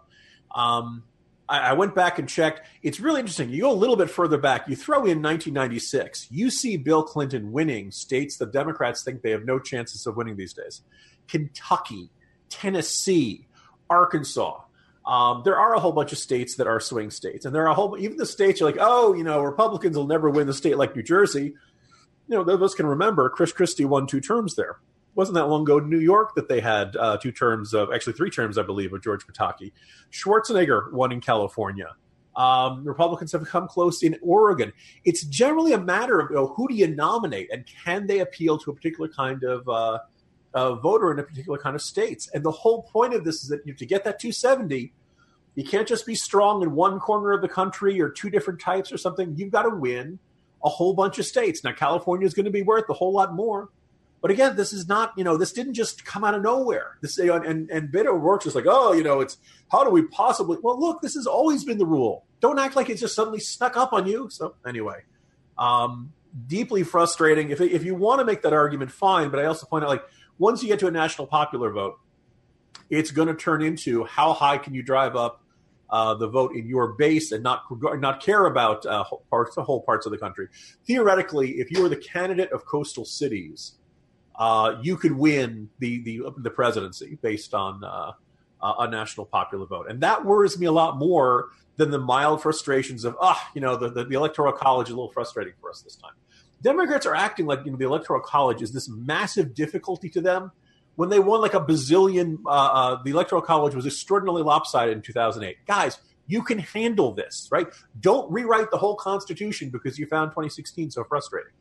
Um, 0.53 1.03
I, 1.49 1.59
I 1.59 1.73
went 1.73 1.95
back 1.95 2.19
and 2.19 2.27
checked. 2.27 2.61
It's 2.81 2.99
really 2.99 3.19
interesting. 3.19 3.49
You 3.49 3.61
go 3.61 3.71
a 3.71 3.73
little 3.73 3.95
bit 3.95 4.09
further 4.09 4.37
back. 4.37 4.67
You 4.67 4.75
throw 4.75 4.99
in 4.99 5.21
1996. 5.21 6.27
You 6.31 6.49
see 6.49 6.77
Bill 6.77 7.03
Clinton 7.03 7.51
winning 7.51 7.91
states 7.91 8.37
the 8.37 8.45
Democrats 8.45 9.03
think 9.03 9.21
they 9.21 9.31
have 9.31 9.45
no 9.45 9.59
chances 9.59 10.05
of 10.05 10.15
winning 10.15 10.37
these 10.37 10.53
days. 10.53 10.81
Kentucky, 11.27 12.09
Tennessee, 12.49 13.47
Arkansas. 13.89 14.61
Um, 15.05 15.41
there 15.43 15.57
are 15.57 15.73
a 15.73 15.79
whole 15.79 15.93
bunch 15.93 16.11
of 16.11 16.19
states 16.19 16.55
that 16.55 16.67
are 16.67 16.79
swing 16.79 17.09
states, 17.09 17.45
and 17.45 17.55
there 17.55 17.63
are 17.63 17.69
a 17.69 17.73
whole 17.73 17.97
even 17.97 18.17
the 18.17 18.25
states 18.25 18.61
are 18.61 18.65
like, 18.65 18.77
oh, 18.79 19.13
you 19.13 19.23
know, 19.23 19.41
Republicans 19.41 19.97
will 19.97 20.05
never 20.05 20.29
win 20.29 20.45
the 20.45 20.53
state 20.53 20.77
like 20.77 20.95
New 20.95 21.01
Jersey. 21.01 21.55
You 22.31 22.37
know, 22.37 22.45
those 22.45 22.55
of 22.55 22.63
us 22.63 22.73
can 22.73 22.85
remember 22.85 23.27
Chris 23.27 23.51
Christie 23.51 23.83
won 23.83 24.07
two 24.07 24.21
terms 24.21 24.55
there. 24.55 24.71
It 24.71 25.15
wasn't 25.15 25.35
that 25.35 25.47
long 25.47 25.63
ago 25.63 25.79
in 25.79 25.89
New 25.89 25.99
York 25.99 26.33
that 26.35 26.47
they 26.47 26.61
had 26.61 26.95
uh, 26.95 27.17
two 27.17 27.33
terms 27.33 27.73
of 27.73 27.91
actually 27.91 28.13
three 28.13 28.29
terms, 28.29 28.57
I 28.57 28.63
believe, 28.63 28.93
of 28.93 29.03
George 29.03 29.27
Pataki. 29.27 29.73
Schwarzenegger 30.13 30.93
won 30.93 31.11
in 31.11 31.19
California. 31.19 31.93
Um, 32.37 32.85
Republicans 32.85 33.33
have 33.33 33.45
come 33.45 33.67
close 33.67 34.01
in 34.01 34.17
Oregon. 34.21 34.71
It's 35.03 35.23
generally 35.25 35.73
a 35.73 35.77
matter 35.77 36.21
of 36.21 36.29
you 36.29 36.37
know, 36.37 36.47
who 36.47 36.69
do 36.69 36.73
you 36.73 36.87
nominate 36.87 37.51
and 37.51 37.65
can 37.65 38.07
they 38.07 38.19
appeal 38.19 38.57
to 38.59 38.71
a 38.71 38.73
particular 38.73 39.09
kind 39.09 39.43
of 39.43 39.67
uh, 39.67 40.75
voter 40.75 41.11
in 41.11 41.19
a 41.19 41.23
particular 41.23 41.57
kind 41.57 41.75
of 41.75 41.81
states. 41.81 42.29
And 42.33 42.45
the 42.45 42.51
whole 42.51 42.83
point 42.83 43.13
of 43.13 43.25
this 43.25 43.43
is 43.43 43.49
that 43.49 43.67
you, 43.67 43.73
to 43.73 43.85
get 43.85 44.05
that 44.05 44.21
270, 44.21 44.93
you 45.55 45.63
can't 45.65 45.85
just 45.85 46.05
be 46.05 46.15
strong 46.15 46.63
in 46.63 46.71
one 46.71 46.97
corner 46.97 47.33
of 47.33 47.41
the 47.41 47.49
country 47.49 47.99
or 47.99 48.07
two 48.07 48.29
different 48.29 48.61
types 48.61 48.89
or 48.89 48.97
something. 48.97 49.35
You've 49.35 49.51
got 49.51 49.63
to 49.63 49.75
win 49.75 50.17
a 50.63 50.69
whole 50.69 50.93
bunch 50.93 51.19
of 51.19 51.25
states. 51.25 51.63
Now, 51.63 51.73
California 51.73 52.25
is 52.25 52.33
going 52.33 52.45
to 52.45 52.51
be 52.51 52.61
worth 52.61 52.89
a 52.89 52.93
whole 52.93 53.13
lot 53.13 53.33
more. 53.33 53.69
But 54.21 54.29
again, 54.29 54.55
this 54.55 54.71
is 54.71 54.87
not, 54.87 55.13
you 55.17 55.23
know, 55.23 55.35
this 55.35 55.51
didn't 55.51 55.73
just 55.73 56.05
come 56.05 56.23
out 56.23 56.35
of 56.35 56.43
nowhere. 56.43 56.97
This 57.01 57.17
and 57.17 57.71
and 57.71 57.89
Beto 57.89 58.19
works 58.19 58.43
just 58.43 58.55
like, 58.55 58.67
oh, 58.67 58.93
you 58.93 59.03
know, 59.03 59.19
it's 59.19 59.37
how 59.71 59.83
do 59.83 59.89
we 59.89 60.03
possibly? 60.03 60.57
Well, 60.61 60.79
look, 60.79 61.01
this 61.01 61.15
has 61.15 61.25
always 61.25 61.63
been 61.63 61.79
the 61.79 61.87
rule. 61.87 62.25
Don't 62.39 62.59
act 62.59 62.75
like 62.75 62.89
it's 62.89 63.01
just 63.01 63.15
suddenly 63.15 63.39
snuck 63.39 63.75
up 63.75 63.93
on 63.93 64.05
you. 64.05 64.29
So 64.29 64.53
anyway, 64.65 64.99
um, 65.57 66.13
deeply 66.45 66.83
frustrating. 66.83 67.49
If 67.49 67.61
if 67.61 67.83
you 67.83 67.95
want 67.95 68.19
to 68.19 68.25
make 68.25 68.43
that 68.43 68.53
argument, 68.53 68.91
fine. 68.91 69.29
But 69.29 69.39
I 69.39 69.45
also 69.45 69.65
point 69.65 69.83
out, 69.83 69.89
like, 69.89 70.03
once 70.37 70.61
you 70.61 70.69
get 70.69 70.79
to 70.81 70.87
a 70.87 70.91
national 70.91 71.25
popular 71.25 71.71
vote, 71.71 71.97
it's 72.91 73.09
going 73.09 73.27
to 73.27 73.33
turn 73.33 73.63
into 73.63 74.03
how 74.03 74.33
high 74.33 74.59
can 74.59 74.75
you 74.75 74.83
drive 74.83 75.15
up 75.15 75.41
uh, 75.91 76.13
the 76.13 76.27
vote 76.27 76.55
in 76.55 76.67
your 76.67 76.93
base 76.93 77.31
and 77.31 77.43
not 77.43 77.63
not 77.99 78.21
care 78.21 78.45
about 78.45 78.85
uh, 78.85 79.03
parts, 79.29 79.55
the 79.55 79.63
whole 79.63 79.81
parts 79.81 80.05
of 80.05 80.11
the 80.11 80.17
country. 80.17 80.47
Theoretically, 80.87 81.59
if 81.59 81.69
you 81.71 81.81
were 81.81 81.89
the 81.89 81.97
candidate 81.97 82.51
of 82.51 82.65
coastal 82.65 83.05
cities, 83.05 83.73
uh, 84.35 84.75
you 84.81 84.95
could 84.95 85.11
win 85.11 85.69
the 85.79 86.01
the, 86.03 86.21
the 86.37 86.49
presidency 86.49 87.17
based 87.21 87.53
on 87.53 87.83
uh, 87.83 88.13
a 88.61 88.87
national 88.89 89.25
popular 89.25 89.65
vote, 89.65 89.87
and 89.89 90.01
that 90.01 90.25
worries 90.25 90.57
me 90.57 90.65
a 90.65 90.71
lot 90.71 90.97
more 90.97 91.49
than 91.77 91.89
the 91.89 91.99
mild 91.99 92.41
frustrations 92.41 93.03
of 93.03 93.17
ah, 93.21 93.49
you 93.53 93.61
know, 93.61 93.75
the, 93.75 93.89
the, 93.89 94.05
the 94.05 94.15
electoral 94.15 94.53
college 94.53 94.87
is 94.87 94.93
a 94.93 94.95
little 94.95 95.11
frustrating 95.11 95.53
for 95.59 95.69
us 95.69 95.81
this 95.81 95.95
time. 95.95 96.11
Democrats 96.61 97.05
are 97.05 97.15
acting 97.15 97.47
like 97.47 97.65
you 97.65 97.71
know, 97.71 97.77
the 97.77 97.85
electoral 97.85 98.21
college 98.21 98.61
is 98.61 98.71
this 98.71 98.87
massive 98.87 99.53
difficulty 99.55 100.09
to 100.09 100.21
them 100.21 100.51
when 100.95 101.09
they 101.09 101.19
won 101.19 101.41
like 101.41 101.53
a 101.53 101.59
bazillion. 101.59 102.37
Uh, 102.45 102.49
uh, 102.49 103.03
the 103.03 103.11
electoral 103.11 103.41
college 103.41 103.75
was 103.75 103.85
extraordinarily 103.85 104.43
lopsided 104.43 104.95
in 104.95 105.01
2008. 105.01 105.57
Guys, 105.65 105.97
you 106.27 106.41
can 106.41 106.59
handle 106.59 107.13
this, 107.13 107.47
right? 107.51 107.67
Don't 107.99 108.31
rewrite 108.31 108.71
the 108.71 108.77
whole 108.77 108.95
Constitution 108.95 109.69
because 109.69 109.99
you 109.99 110.05
found 110.05 110.31
2016 110.31 110.91
so 110.91 111.03
frustrating. 111.03 111.51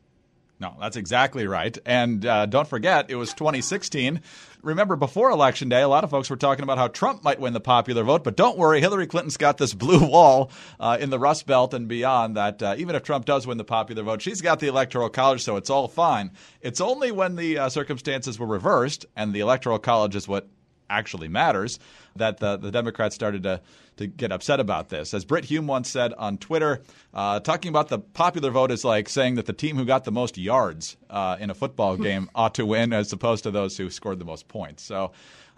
No, 0.61 0.75
that's 0.79 0.95
exactly 0.95 1.47
right. 1.47 1.75
And 1.87 2.23
uh, 2.23 2.45
don't 2.45 2.67
forget, 2.67 3.09
it 3.09 3.15
was 3.15 3.33
2016. 3.33 4.21
Remember, 4.61 4.95
before 4.95 5.31
Election 5.31 5.69
Day, 5.69 5.81
a 5.81 5.87
lot 5.87 6.03
of 6.03 6.11
folks 6.11 6.29
were 6.29 6.35
talking 6.35 6.61
about 6.61 6.77
how 6.77 6.87
Trump 6.87 7.23
might 7.23 7.39
win 7.39 7.53
the 7.53 7.59
popular 7.59 8.03
vote. 8.03 8.23
But 8.23 8.37
don't 8.37 8.59
worry, 8.59 8.79
Hillary 8.79 9.07
Clinton's 9.07 9.37
got 9.37 9.57
this 9.57 9.73
blue 9.81 10.05
wall 10.05 10.51
uh, 10.79 10.99
in 11.01 11.09
the 11.09 11.17
Rust 11.17 11.47
Belt 11.47 11.73
and 11.73 11.87
beyond 11.87 12.37
that 12.37 12.61
uh, 12.61 12.75
even 12.77 12.95
if 12.95 13.01
Trump 13.01 13.25
does 13.25 13.47
win 13.47 13.57
the 13.57 13.63
popular 13.63 14.03
vote, 14.03 14.21
she's 14.21 14.41
got 14.41 14.59
the 14.59 14.67
Electoral 14.67 15.09
College, 15.09 15.41
so 15.41 15.55
it's 15.55 15.71
all 15.71 15.87
fine. 15.87 16.29
It's 16.61 16.79
only 16.79 17.11
when 17.11 17.37
the 17.37 17.57
uh, 17.57 17.69
circumstances 17.69 18.37
were 18.37 18.45
reversed 18.45 19.07
and 19.15 19.33
the 19.33 19.39
Electoral 19.39 19.79
College 19.79 20.15
is 20.15 20.27
what 20.27 20.47
actually 20.91 21.27
matters, 21.27 21.79
that 22.15 22.37
the, 22.37 22.57
the 22.57 22.71
Democrats 22.71 23.15
started 23.15 23.43
to, 23.43 23.61
to 23.97 24.07
get 24.07 24.31
upset 24.31 24.59
about 24.59 24.89
this. 24.89 25.13
As 25.13 25.25
Brit 25.25 25.45
Hume 25.45 25.67
once 25.67 25.89
said 25.89 26.13
on 26.13 26.37
Twitter, 26.37 26.81
uh, 27.13 27.39
talking 27.39 27.69
about 27.69 27.87
the 27.87 27.99
popular 27.99 28.51
vote 28.51 28.71
is 28.71 28.83
like 28.83 29.09
saying 29.09 29.35
that 29.35 29.45
the 29.45 29.53
team 29.53 29.77
who 29.77 29.85
got 29.85 30.03
the 30.03 30.11
most 30.11 30.37
yards 30.37 30.97
uh, 31.09 31.37
in 31.39 31.49
a 31.49 31.53
football 31.53 31.97
game 32.09 32.29
ought 32.35 32.55
to 32.55 32.65
win 32.65 32.93
as 32.93 33.11
opposed 33.13 33.43
to 33.43 33.51
those 33.51 33.77
who 33.77 33.89
scored 33.89 34.19
the 34.19 34.25
most 34.25 34.47
points. 34.47 34.83
So 34.83 35.11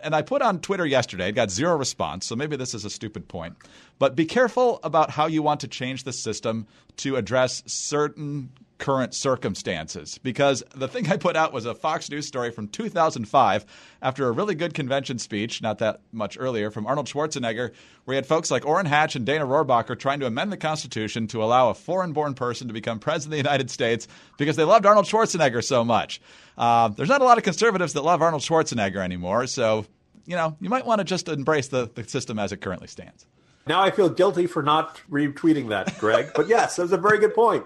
and 0.03 0.13
I 0.13 0.21
put 0.21 0.41
on 0.41 0.59
Twitter 0.59 0.85
yesterday, 0.85 1.31
got 1.31 1.49
zero 1.49 1.77
response, 1.77 2.25
so 2.25 2.35
maybe 2.35 2.57
this 2.57 2.73
is 2.73 2.85
a 2.85 2.89
stupid 2.89 3.27
point. 3.27 3.55
But 3.99 4.15
be 4.15 4.25
careful 4.25 4.79
about 4.83 5.09
how 5.09 5.27
you 5.27 5.41
want 5.41 5.61
to 5.61 5.67
change 5.67 6.03
the 6.03 6.13
system 6.13 6.67
to 6.97 7.15
address 7.15 7.63
certain 7.65 8.51
current 8.77 9.13
circumstances. 9.13 10.17
Because 10.17 10.63
the 10.75 10.87
thing 10.87 11.09
I 11.09 11.17
put 11.17 11.35
out 11.35 11.53
was 11.53 11.65
a 11.65 11.75
Fox 11.75 12.09
News 12.09 12.27
story 12.27 12.51
from 12.51 12.67
2005 12.67 13.65
after 14.01 14.27
a 14.27 14.31
really 14.31 14.55
good 14.55 14.73
convention 14.73 15.19
speech, 15.19 15.61
not 15.61 15.79
that 15.79 16.01
much 16.11 16.37
earlier, 16.39 16.71
from 16.71 16.85
Arnold 16.85 17.07
Schwarzenegger, 17.07 17.71
where 18.05 18.13
he 18.13 18.15
had 18.15 18.25
folks 18.25 18.51
like 18.51 18.65
Orrin 18.65 18.85
Hatch 18.85 19.15
and 19.15 19.25
Dana 19.25 19.45
Rohrabacher 19.45 19.97
trying 19.97 20.19
to 20.19 20.25
amend 20.25 20.51
the 20.51 20.57
Constitution 20.57 21.27
to 21.27 21.43
allow 21.43 21.69
a 21.69 21.73
foreign 21.73 22.13
born 22.13 22.33
person 22.33 22.67
to 22.67 22.73
become 22.73 22.99
president 22.99 23.33
of 23.33 23.43
the 23.43 23.49
United 23.49 23.69
States 23.71 24.07
because 24.37 24.55
they 24.55 24.63
loved 24.63 24.85
Arnold 24.85 25.05
Schwarzenegger 25.05 25.63
so 25.63 25.83
much. 25.83 26.21
Uh, 26.57 26.89
there's 26.89 27.09
not 27.09 27.21
a 27.21 27.25
lot 27.25 27.37
of 27.37 27.43
conservatives 27.43 27.93
that 27.93 28.01
love 28.03 28.21
Arnold 28.21 28.41
Schwarzenegger 28.41 28.97
anymore, 28.97 29.47
so 29.47 29.85
you 30.25 30.35
know 30.35 30.55
you 30.59 30.69
might 30.69 30.85
want 30.85 30.99
to 30.99 31.05
just 31.05 31.27
embrace 31.27 31.67
the, 31.67 31.89
the 31.95 32.03
system 32.03 32.37
as 32.37 32.51
it 32.51 32.57
currently 32.57 32.87
stands. 32.87 33.25
Now 33.65 33.81
I 33.81 33.91
feel 33.91 34.09
guilty 34.09 34.45
for 34.45 34.61
not 34.61 34.99
retweeting 35.09 35.69
that, 35.69 35.97
Greg. 35.97 36.31
but 36.35 36.47
yes, 36.47 36.75
that's 36.75 36.91
a 36.91 36.97
very 36.97 37.19
good 37.19 37.33
point 37.33 37.65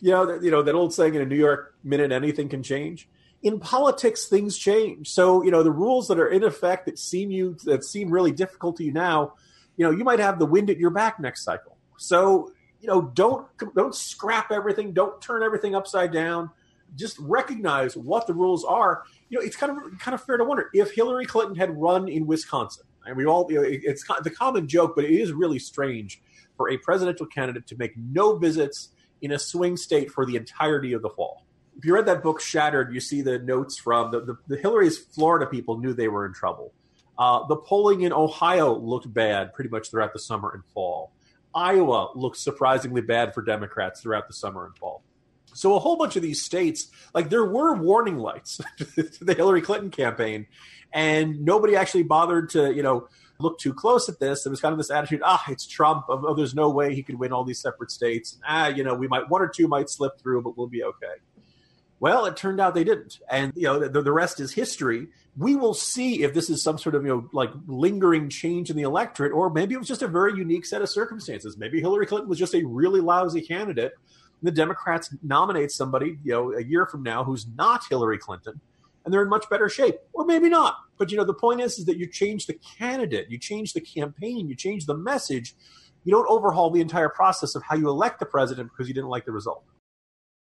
you 0.00 0.10
know, 0.10 0.40
you 0.40 0.50
know 0.50 0.62
that 0.62 0.74
old 0.74 0.92
saying 0.92 1.14
in 1.14 1.22
a 1.22 1.26
New 1.26 1.36
York 1.36 1.74
minute, 1.82 2.12
anything 2.12 2.48
can 2.48 2.62
change. 2.62 3.08
In 3.42 3.60
politics, 3.60 4.26
things 4.26 4.56
change. 4.56 5.10
So 5.10 5.42
you 5.42 5.50
know 5.50 5.62
the 5.62 5.70
rules 5.70 6.08
that 6.08 6.18
are 6.18 6.28
in 6.28 6.44
effect 6.44 6.86
that 6.86 6.98
seem 6.98 7.30
you 7.30 7.56
that 7.64 7.84
seem 7.84 8.10
really 8.10 8.32
difficult 8.32 8.76
to 8.76 8.84
you 8.84 8.92
now, 8.92 9.34
you 9.76 9.84
know, 9.84 9.90
you 9.90 10.04
might 10.04 10.18
have 10.18 10.38
the 10.38 10.46
wind 10.46 10.70
at 10.70 10.78
your 10.78 10.90
back 10.90 11.20
next 11.20 11.44
cycle. 11.44 11.76
So 11.96 12.52
you 12.80 12.88
know, 12.88 13.02
don't 13.02 13.46
don't 13.74 13.94
scrap 13.94 14.52
everything, 14.52 14.92
don't 14.92 15.20
turn 15.20 15.42
everything 15.42 15.74
upside 15.74 16.12
down. 16.12 16.50
Just 16.96 17.18
recognize 17.18 17.96
what 17.96 18.26
the 18.26 18.34
rules 18.34 18.64
are. 18.64 19.02
You 19.28 19.38
know, 19.38 19.44
it's 19.44 19.56
kind 19.56 19.72
of 19.72 19.98
kind 19.98 20.14
of 20.14 20.22
fair 20.22 20.36
to 20.36 20.44
wonder 20.44 20.70
if 20.74 20.92
Hillary 20.92 21.24
Clinton 21.24 21.56
had 21.56 21.76
run 21.80 22.08
in 22.08 22.26
Wisconsin. 22.26 22.84
And 23.06 23.16
we 23.16 23.26
all, 23.26 23.46
you 23.50 23.56
know, 23.56 23.66
it's 23.66 24.04
the 24.22 24.30
common 24.30 24.68
joke, 24.68 24.94
but 24.96 25.04
it 25.04 25.10
is 25.10 25.32
really 25.32 25.58
strange 25.58 26.22
for 26.56 26.70
a 26.70 26.78
presidential 26.78 27.26
candidate 27.26 27.66
to 27.66 27.76
make 27.76 27.96
no 27.96 28.36
visits 28.36 28.90
in 29.24 29.32
a 29.32 29.38
swing 29.38 29.76
state 29.76 30.10
for 30.10 30.26
the 30.26 30.36
entirety 30.36 30.92
of 30.92 31.02
the 31.02 31.08
fall. 31.08 31.44
If 31.76 31.84
you 31.84 31.94
read 31.94 32.06
that 32.06 32.22
book, 32.22 32.40
Shattered, 32.40 32.92
you 32.92 33.00
see 33.00 33.22
the 33.22 33.38
notes 33.38 33.78
from 33.78 34.10
the, 34.10 34.20
the, 34.20 34.38
the 34.46 34.56
Hillary's 34.56 34.98
Florida 34.98 35.46
people 35.46 35.78
knew 35.78 35.92
they 35.94 36.08
were 36.08 36.26
in 36.26 36.34
trouble. 36.34 36.72
Uh, 37.18 37.46
the 37.46 37.56
polling 37.56 38.02
in 38.02 38.12
Ohio 38.12 38.76
looked 38.76 39.12
bad 39.12 39.54
pretty 39.54 39.70
much 39.70 39.90
throughout 39.90 40.12
the 40.12 40.18
summer 40.18 40.52
and 40.52 40.64
fall. 40.74 41.12
Iowa 41.54 42.10
looked 42.14 42.36
surprisingly 42.36 43.00
bad 43.00 43.32
for 43.32 43.42
Democrats 43.42 44.02
throughout 44.02 44.28
the 44.28 44.34
summer 44.34 44.66
and 44.66 44.76
fall. 44.76 45.02
So 45.54 45.76
a 45.76 45.78
whole 45.78 45.96
bunch 45.96 46.16
of 46.16 46.22
these 46.22 46.42
states, 46.42 46.88
like 47.14 47.30
there 47.30 47.44
were 47.44 47.74
warning 47.74 48.18
lights 48.18 48.60
to 48.78 49.24
the 49.24 49.34
Hillary 49.34 49.62
Clinton 49.62 49.90
campaign, 49.90 50.46
and 50.92 51.44
nobody 51.44 51.76
actually 51.76 52.02
bothered 52.02 52.50
to, 52.50 52.74
you 52.74 52.82
know, 52.82 53.08
look 53.38 53.58
too 53.58 53.74
close 53.74 54.08
at 54.08 54.18
this. 54.18 54.44
There 54.44 54.50
was 54.50 54.60
kind 54.60 54.72
of 54.72 54.78
this 54.78 54.90
attitude, 54.90 55.22
ah, 55.24 55.44
it's 55.48 55.66
Trump. 55.66 56.06
Oh, 56.08 56.34
there's 56.34 56.54
no 56.54 56.70
way 56.70 56.94
he 56.94 57.02
could 57.02 57.18
win 57.18 57.32
all 57.32 57.44
these 57.44 57.60
separate 57.60 57.90
states. 57.90 58.38
Ah, 58.46 58.68
you 58.68 58.84
know, 58.84 58.94
we 58.94 59.08
might 59.08 59.28
one 59.28 59.42
or 59.42 59.48
two 59.48 59.68
might 59.68 59.90
slip 59.90 60.18
through, 60.20 60.42
but 60.42 60.56
we'll 60.56 60.66
be 60.66 60.84
okay. 60.84 61.14
Well, 62.00 62.26
it 62.26 62.36
turned 62.36 62.60
out 62.60 62.74
they 62.74 62.84
didn't, 62.84 63.20
and 63.30 63.52
you 63.56 63.62
know 63.62 63.88
the, 63.88 64.02
the 64.02 64.12
rest 64.12 64.38
is 64.40 64.52
history. 64.52 65.08
We 65.36 65.56
will 65.56 65.74
see 65.74 66.22
if 66.22 66.34
this 66.34 66.50
is 66.50 66.62
some 66.62 66.76
sort 66.76 66.94
of 66.94 67.02
you 67.02 67.08
know 67.08 67.28
like 67.32 67.50
lingering 67.66 68.28
change 68.28 68.68
in 68.68 68.76
the 68.76 68.82
electorate, 68.82 69.32
or 69.32 69.48
maybe 69.48 69.74
it 69.74 69.78
was 69.78 69.88
just 69.88 70.02
a 70.02 70.08
very 70.08 70.34
unique 70.34 70.66
set 70.66 70.82
of 70.82 70.90
circumstances. 70.90 71.56
Maybe 71.56 71.80
Hillary 71.80 72.06
Clinton 72.06 72.28
was 72.28 72.38
just 72.38 72.54
a 72.54 72.64
really 72.64 73.00
lousy 73.00 73.40
candidate. 73.40 73.92
And 74.40 74.48
the 74.48 74.52
Democrats 74.52 75.14
nominate 75.22 75.70
somebody, 75.70 76.18
you 76.24 76.32
know, 76.32 76.52
a 76.52 76.62
year 76.62 76.84
from 76.84 77.02
now 77.02 77.24
who's 77.24 77.46
not 77.56 77.82
Hillary 77.88 78.18
Clinton, 78.18 78.60
and 79.04 79.12
they're 79.12 79.22
in 79.22 79.28
much 79.28 79.48
better 79.50 79.68
shape, 79.68 79.96
or 80.12 80.24
maybe 80.24 80.48
not. 80.48 80.76
But 80.98 81.10
you 81.10 81.16
know, 81.16 81.24
the 81.24 81.34
point 81.34 81.60
is, 81.60 81.78
is 81.78 81.84
that 81.86 81.98
you 81.98 82.06
change 82.06 82.46
the 82.46 82.58
candidate, 82.78 83.30
you 83.30 83.38
change 83.38 83.72
the 83.72 83.80
campaign, 83.80 84.48
you 84.48 84.54
change 84.54 84.86
the 84.86 84.96
message. 84.96 85.54
You 86.04 86.12
don't 86.12 86.28
overhaul 86.28 86.70
the 86.70 86.80
entire 86.80 87.08
process 87.08 87.54
of 87.54 87.62
how 87.62 87.76
you 87.76 87.88
elect 87.88 88.20
the 88.20 88.26
president 88.26 88.70
because 88.70 88.88
you 88.88 88.94
didn't 88.94 89.08
like 89.08 89.24
the 89.24 89.32
result. 89.32 89.64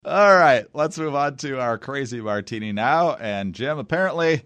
All 0.03 0.35
right, 0.35 0.65
let's 0.73 0.99
move 0.99 1.15
on 1.15 1.37
to 1.37 1.59
our 1.59 1.77
crazy 1.77 2.21
martini 2.21 2.71
now. 2.71 3.15
And 3.15 3.55
Jim, 3.55 3.79
apparently, 3.79 4.43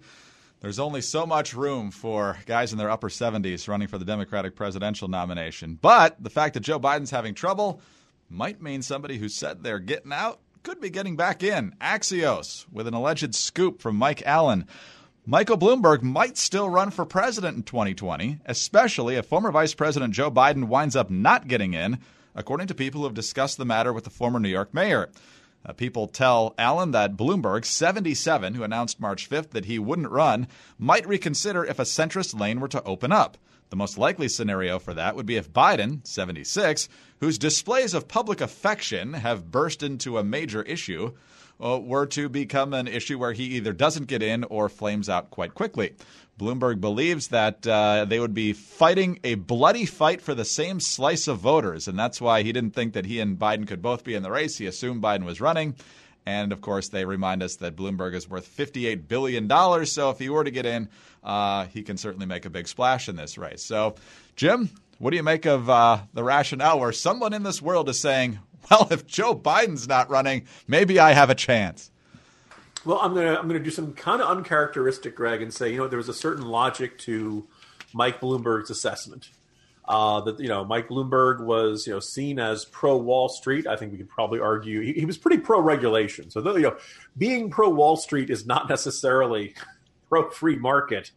there's 0.62 0.80
only 0.80 1.02
so 1.02 1.26
much 1.26 1.54
room 1.54 1.92
for 1.92 2.38
guys 2.46 2.72
in 2.72 2.78
their 2.78 2.90
upper 2.90 3.10
70s 3.10 3.68
running 3.68 3.88
for 3.88 3.98
the 3.98 4.06
Democratic 4.06 4.56
presidential 4.56 5.08
nomination. 5.08 5.78
But 5.82 6.22
the 6.24 6.30
fact 6.30 6.54
that 6.54 6.62
Joe 6.62 6.80
Biden's 6.80 7.12
having 7.12 7.34
trouble 7.34 7.82
might 8.30 8.62
mean 8.62 8.82
somebody 8.82 9.18
who 9.18 9.28
said 9.28 9.64
they're 9.64 9.80
getting 9.80 10.14
out 10.14 10.40
could 10.64 10.82
be 10.82 10.90
getting 10.90 11.16
back 11.16 11.44
in. 11.44 11.74
Axios, 11.82 12.66
with 12.72 12.88
an 12.88 12.94
alleged 12.94 13.36
scoop 13.36 13.82
from 13.82 13.96
Mike 13.96 14.24
Allen. 14.26 14.68
Michael 15.26 15.58
Bloomberg 15.58 16.02
might 16.02 16.38
still 16.38 16.70
run 16.70 16.90
for 16.90 17.06
president 17.06 17.58
in 17.58 17.64
2020, 17.64 18.40
especially 18.46 19.16
if 19.16 19.26
former 19.26 19.52
Vice 19.52 19.74
President 19.74 20.14
Joe 20.14 20.32
Biden 20.32 20.66
winds 20.66 20.96
up 20.96 21.10
not 21.10 21.48
getting 21.48 21.74
in, 21.74 22.00
according 22.34 22.68
to 22.68 22.74
people 22.74 23.02
who 23.02 23.06
have 23.06 23.14
discussed 23.14 23.58
the 23.58 23.66
matter 23.66 23.94
with 23.94 24.06
the 24.06 24.10
former 24.10 24.40
New 24.40 24.50
York 24.50 24.74
mayor. 24.74 25.10
Uh, 25.66 25.74
people 25.74 26.08
tell 26.08 26.56
Allen 26.58 26.92
that 26.92 27.18
Bloomberg, 27.18 27.66
77, 27.66 28.54
who 28.54 28.64
announced 28.64 29.00
March 29.00 29.30
5th 29.30 29.52
that 29.52 29.66
he 29.66 29.78
wouldn't 29.78 30.10
run, 30.10 30.48
might 30.78 31.08
reconsider 31.08 31.66
if 31.66 31.80
a 31.80 31.84
centrist 31.84 32.40
lane 32.40 32.60
were 32.60 32.68
to 32.70 32.84
open 32.84 33.12
up. 33.12 33.38
The 33.70 33.76
most 33.76 33.98
likely 33.98 34.28
scenario 34.28 34.80
for 34.80 34.94
that 34.96 35.16
would 35.16 35.26
be 35.26 35.36
if 35.36 35.54
Biden, 35.54 36.06
76, 36.06 36.90
whose 37.20 37.38
displays 37.38 37.94
of 37.94 38.08
public 38.08 38.42
affection 38.42 39.14
have 39.14 39.52
burst 39.52 39.84
into 39.84 40.18
a 40.18 40.24
major 40.24 40.64
issue, 40.64 41.14
uh, 41.62 41.80
were 41.80 42.06
to 42.08 42.30
become 42.30 42.74
an 42.74 42.88
issue 42.88 43.20
where 43.20 43.34
he 43.34 43.44
either 43.44 43.74
doesn't 43.74 44.08
get 44.08 44.24
in 44.24 44.44
or 44.46 44.70
flames 44.70 45.10
out 45.10 45.30
quite 45.30 45.54
quickly. 45.54 45.94
Bloomberg 46.40 46.80
believes 46.80 47.28
that 47.28 47.68
uh, 47.68 48.06
they 48.06 48.20
would 48.20 48.34
be 48.34 48.54
fighting 48.54 49.20
a 49.26 49.36
bloody 49.36 49.86
fight 49.86 50.22
for 50.22 50.34
the 50.34 50.46
same 50.46 50.80
slice 50.80 51.28
of 51.28 51.40
voters, 51.40 51.88
and 51.88 52.00
that's 52.00 52.22
why 52.22 52.44
he 52.44 52.54
didn't 52.54 52.74
think 52.74 52.94
that 52.94 53.06
he 53.06 53.20
and 53.20 53.38
Biden 53.38 53.68
could 53.68 53.82
both 53.82 54.06
be 54.06 54.16
in 54.16 54.24
the 54.24 54.32
race. 54.32 54.58
He 54.58 54.66
assumed 54.66 55.04
Biden 55.04 55.26
was 55.26 55.42
running. 55.42 55.76
And 56.26 56.52
of 56.52 56.62
course, 56.62 56.90
they 56.90 57.06
remind 57.06 57.42
us 57.42 57.56
that 57.58 57.76
Bloomberg 57.76 58.14
is 58.14 58.30
worth 58.30 58.48
$58 58.56 59.08
billion. 59.08 59.86
So 59.86 60.10
if 60.10 60.20
he 60.20 60.30
were 60.30 60.44
to 60.44 60.52
get 60.52 60.66
in, 60.66 60.90
uh, 61.24 61.66
he 61.66 61.82
can 61.82 61.98
certainly 61.98 62.26
make 62.26 62.46
a 62.46 62.50
big 62.50 62.68
splash 62.68 63.10
in 63.10 63.16
this 63.16 63.38
race. 63.38 63.64
So, 63.64 63.96
Jim, 64.36 64.70
what 65.00 65.12
do 65.12 65.18
you 65.18 65.24
make 65.24 65.46
of 65.46 65.70
uh, 65.70 66.00
the 66.14 66.24
rationale 66.24 66.80
where 66.80 66.92
someone 66.92 67.34
in 67.34 67.44
this 67.44 67.62
world 67.62 67.90
is 67.90 68.00
saying, 68.00 68.40
well, 68.72 68.88
if 68.92 69.08
Joe 69.08 69.34
Biden's 69.34 69.88
not 69.88 70.10
running, 70.10 70.46
maybe 70.68 71.00
I 71.00 71.14
have 71.14 71.30
a 71.30 71.36
chance? 71.36 71.90
Well, 72.86 73.00
I'm 73.00 73.14
gonna 73.14 73.36
I'm 73.36 73.48
gonna 73.48 73.60
do 73.60 73.72
some 73.72 73.94
kind 73.94 74.22
of 74.22 74.30
uncharacteristic, 74.30 75.16
Greg, 75.16 75.42
and 75.42 75.54
say 75.54 75.72
you 75.72 75.78
know 75.78 75.88
there 75.88 75.98
was 75.98 76.08
a 76.08 76.14
certain 76.14 76.46
logic 76.46 76.98
to 77.00 77.46
Mike 77.94 78.22
Bloomberg's 78.22 78.70
assessment. 78.70 79.30
Uh, 79.90 80.22
that 80.22 80.40
you 80.40 80.48
know 80.48 80.64
Mike 80.64 80.88
Bloomberg 80.88 81.42
was 81.42 81.88
you 81.88 81.94
know 81.94 82.00
seen 82.00 82.38
as 82.38 82.64
pro 82.64 82.96
Wall 82.96 83.28
Street. 83.28 83.66
I 83.66 83.76
think 83.76 83.92
we 83.92 83.98
could 83.98 84.08
probably 84.08 84.40
argue 84.40 84.82
he, 84.82 84.94
he 84.94 85.04
was 85.04 85.18
pretty 85.18 85.40
pro 85.40 85.60
regulation. 85.60 86.30
So 86.30 86.56
you 86.56 86.62
know, 86.62 86.78
being 87.18 87.50
pro 87.50 87.70
Wall 87.72 87.98
Street 87.98 88.30
is 88.30 88.46
not 88.46 88.70
necessarily 88.70 89.56
pro 90.10 90.30
free 90.30 90.58
market. 90.58 91.10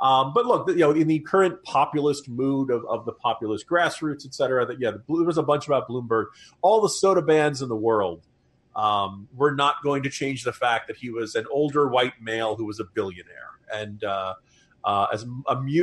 Um, 0.00 0.32
but 0.32 0.46
look, 0.46 0.68
you 0.68 0.76
know, 0.76 0.92
in 0.92 1.08
the 1.08 1.18
current 1.18 1.60
populist 1.64 2.28
mood 2.28 2.70
of, 2.70 2.86
of 2.86 3.04
the 3.04 3.12
populist 3.12 3.66
grassroots, 3.66 4.24
et 4.24 4.32
cetera, 4.32 4.64
that 4.64 4.80
yeah, 4.80 4.92
there 4.92 5.02
was 5.08 5.36
a 5.36 5.42
bunch 5.42 5.66
about 5.66 5.88
Bloomberg. 5.88 6.26
All 6.62 6.80
the 6.80 6.88
soda 6.88 7.22
bans 7.22 7.62
in 7.62 7.68
the 7.68 7.76
world 7.76 8.22
um, 8.76 9.28
were 9.34 9.54
not 9.54 9.82
going 9.82 10.04
to 10.04 10.08
change 10.08 10.44
the 10.44 10.52
fact 10.52 10.86
that 10.86 10.96
he 10.96 11.10
was 11.10 11.34
an 11.34 11.46
older 11.50 11.88
white 11.88 12.14
male 12.22 12.54
who 12.54 12.64
was 12.64 12.78
a 12.78 12.84
billionaire. 12.84 13.58
And 13.72 14.02
uh, 14.04 14.34
uh, 14.84 15.06
as 15.12 15.26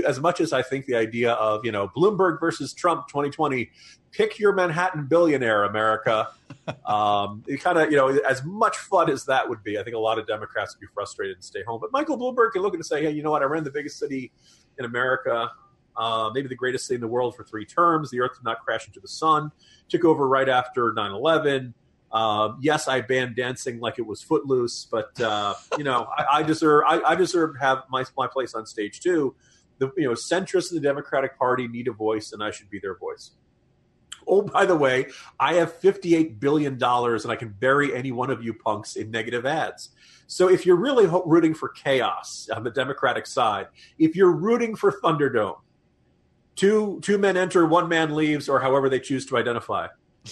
as 0.05 0.19
much 0.19 0.41
as 0.41 0.53
I 0.53 0.62
think 0.62 0.86
the 0.86 0.95
idea 0.95 1.33
of 1.33 1.65
you 1.65 1.71
know 1.71 1.89
Bloomberg 1.95 2.39
versus 2.39 2.73
Trump 2.73 3.07
2020, 3.07 3.69
pick 4.12 4.39
your 4.39 4.53
Manhattan 4.53 5.07
billionaire, 5.07 5.63
America. 5.63 6.29
Um, 6.86 7.43
it 7.47 7.62
kind 7.62 7.77
of 7.77 7.91
you 7.91 7.95
know 7.95 8.10
as 8.10 8.43
much 8.43 8.75
fun 8.75 9.10
as 9.10 9.23
that 9.25 9.47
would 9.47 9.63
be, 9.63 9.79
I 9.79 9.83
think 9.83 9.95
a 9.95 9.99
lot 9.99 10.19
of 10.19 10.27
Democrats 10.27 10.75
would 10.75 10.81
be 10.81 10.88
frustrated 10.93 11.38
and 11.38 11.43
stay 11.43 11.63
home. 11.63 11.79
But 11.79 11.93
Michael 11.93 12.17
Bloomberg 12.17 12.51
can 12.51 12.62
look 12.62 12.73
and 12.73 12.86
say, 12.86 13.01
hey, 13.01 13.12
you 13.12 13.23
know 13.23 13.31
what? 13.31 13.41
I 13.41 13.45
ran 13.45 13.63
the 13.63 13.71
biggest 13.71 13.97
city 13.97 14.33
in 14.77 14.83
America. 14.83 15.49
Uh, 15.95 16.29
maybe 16.33 16.49
the 16.49 16.55
greatest 16.55 16.86
city 16.86 16.95
in 16.95 17.01
the 17.01 17.07
world 17.07 17.36
for 17.38 17.45
three 17.45 17.65
terms. 17.65 18.12
The 18.12 18.19
earth 18.19 18.36
did 18.36 18.43
not 18.43 18.60
crash 18.65 18.86
into 18.86 18.99
the 18.99 19.07
sun. 19.07 19.51
Took 19.88 20.03
over 20.03 20.27
right 20.27 20.49
after 20.49 20.91
9 20.93 21.12
11. 21.12 21.73
Um, 22.12 22.58
yes, 22.62 22.88
I 22.88 23.02
banned 23.02 23.36
dancing 23.36 23.80
like 23.80 24.00
it 24.00 24.06
was 24.06 24.22
footloose, 24.22 24.88
but 24.89 25.20
uh, 25.20 25.56
you 25.78 25.84
know, 25.84 26.08
I, 26.17 26.39
I 26.39 26.43
deserve 26.43 26.84
I, 26.88 27.02
I, 27.02 27.15
deserve 27.15 27.56
to 27.56 27.60
have 27.60 27.84
my 27.89 28.06
my 28.17 28.28
place 28.28 28.54
on 28.54 28.65
stage 28.65 29.02
too. 29.02 29.36
The 29.80 29.91
you 29.98 30.08
know 30.08 30.13
centrists 30.13 30.72
in 30.72 30.78
the 30.78 30.82
Democratic 30.82 31.38
Party 31.38 31.67
need 31.67 31.88
a 31.88 31.91
voice, 31.91 32.32
and 32.32 32.41
I 32.41 32.52
should 32.52 32.70
be 32.70 32.80
their 32.80 32.96
voice. 32.96 33.32
oh, 34.28 34.41
by 34.41 34.65
the 34.65 34.76
way, 34.76 35.08
I 35.39 35.56
have 35.56 35.80
$58 35.80 36.39
billion 36.39 36.82
and 36.82 37.32
I 37.32 37.36
can 37.36 37.50
bury 37.60 37.96
any 37.96 38.12
one 38.12 38.30
of 38.30 38.43
you 38.43 38.54
punks 38.54 38.96
in 38.96 39.10
negative 39.12 39.46
ads. 39.46 39.89
So 40.28 40.50
if 40.50 40.65
you're 40.65 40.76
really 40.76 41.08
rooting 41.26 41.54
for 41.54 41.70
chaos 41.70 42.50
on 42.54 42.63
the 42.63 42.72
Democratic 42.72 43.26
side, 43.26 43.67
if 43.98 44.15
you're 44.15 44.34
rooting 44.34 44.76
for 44.76 44.91
Thunderdome, 45.02 45.60
two 46.56 47.00
two 47.02 47.17
men 47.17 47.38
enter, 47.38 47.65
one 47.65 47.88
man 47.88 48.13
leaves, 48.13 48.50
or 48.50 48.60
however 48.60 48.89
they 48.89 49.00
choose 49.00 49.26
to 49.28 49.38
identify. 49.38 49.88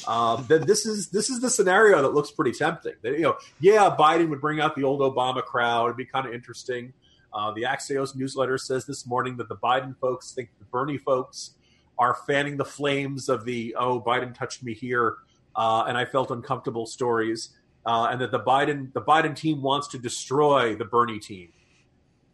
Um, 0.08 0.46
then 0.48 0.66
this 0.66 0.86
is 0.86 1.10
this 1.10 1.30
is 1.30 1.40
the 1.40 1.50
scenario 1.50 2.02
that 2.02 2.14
looks 2.14 2.32
pretty 2.32 2.52
tempting. 2.52 2.94
That, 3.02 3.14
you 3.14 3.24
know, 3.24 3.38
yeah, 3.60 3.96
Biden 3.98 4.30
would 4.30 4.42
bring 4.42 4.60
out 4.60 4.76
the 4.76 4.84
old 4.84 5.02
Obama 5.02 5.44
crowd. 5.44 5.86
It'd 5.86 5.98
be 5.98 6.06
kind 6.06 6.28
of 6.28 6.34
interesting. 6.34 6.94
Uh, 7.34 7.52
the 7.52 7.64
Axios 7.64 8.16
newsletter 8.16 8.58
says 8.58 8.86
this 8.86 9.06
morning 9.06 9.38
that 9.38 9.50
the 9.50 9.58
Biden 9.58 9.98
folks 9.98 10.32
think 10.32 10.50
the 10.60 10.66
Bernie 10.66 10.98
folks 10.98 11.52
are 11.98 12.16
fanning 12.28 12.58
the 12.58 12.66
flames 12.66 13.30
of 13.30 13.46
the 13.46 13.76
"oh, 13.78 14.02
Biden 14.02 14.34
touched 14.34 14.64
me 14.64 14.74
here" 14.74 15.18
uh, 15.56 15.86
and 15.88 15.98
I 15.98 16.06
felt 16.06 16.32
uncomfortable 16.32 16.86
stories, 16.86 17.50
uh, 17.86 18.08
and 18.12 18.20
that 18.22 18.32
the 18.32 18.40
Biden 18.40 18.92
the 18.94 19.02
Biden 19.02 19.36
team 19.36 19.62
wants 19.62 19.88
to 19.90 19.98
destroy 19.98 20.76
the 20.76 20.86
Bernie 20.86 21.20
team. 21.20 21.50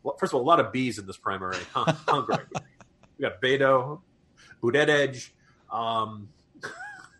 Well, 0.03 0.15
first 0.17 0.33
of 0.33 0.37
all, 0.37 0.41
a 0.41 0.47
lot 0.47 0.59
of 0.59 0.71
bees 0.71 0.97
in 0.97 1.05
this 1.05 1.17
primary, 1.17 1.57
huh? 1.73 1.93
huh 2.07 2.37
We 3.17 3.23
got 3.23 3.41
Beto, 3.41 4.01
Buttigieg, 4.63 5.29
um, 5.71 6.29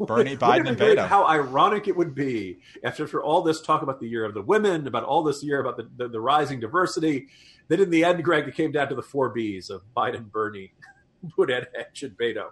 Bernie, 0.06 0.38
Biden, 0.38 0.68
and 0.68 0.78
Beto. 0.78 1.08
How 1.08 1.26
ironic 1.26 1.88
it 1.88 1.96
would 1.96 2.16
be 2.16 2.60
after, 2.84 3.04
after 3.04 3.22
all 3.22 3.42
this 3.42 3.62
talk 3.62 3.82
about 3.82 4.00
the 4.00 4.08
year 4.08 4.26
of 4.26 4.34
the 4.34 4.42
women, 4.42 4.88
about 4.88 5.04
all 5.04 5.24
this 5.24 5.44
year 5.44 5.60
about 5.60 5.78
the, 5.78 5.90
the, 5.98 6.08
the 6.08 6.20
rising 6.20 6.60
diversity, 6.60 7.28
that 7.68 7.80
in 7.80 7.90
the 7.90 8.04
end, 8.04 8.24
Greg, 8.24 8.48
it 8.48 8.56
came 8.56 8.72
down 8.72 8.90
to 8.90 8.96
the 8.96 9.02
four 9.02 9.34
Bs 9.34 9.70
of 9.70 9.82
Biden, 9.96 10.32
Bernie, 10.32 10.72
Buttigieg, 11.38 12.04
and 12.04 12.18
Beto. 12.18 12.48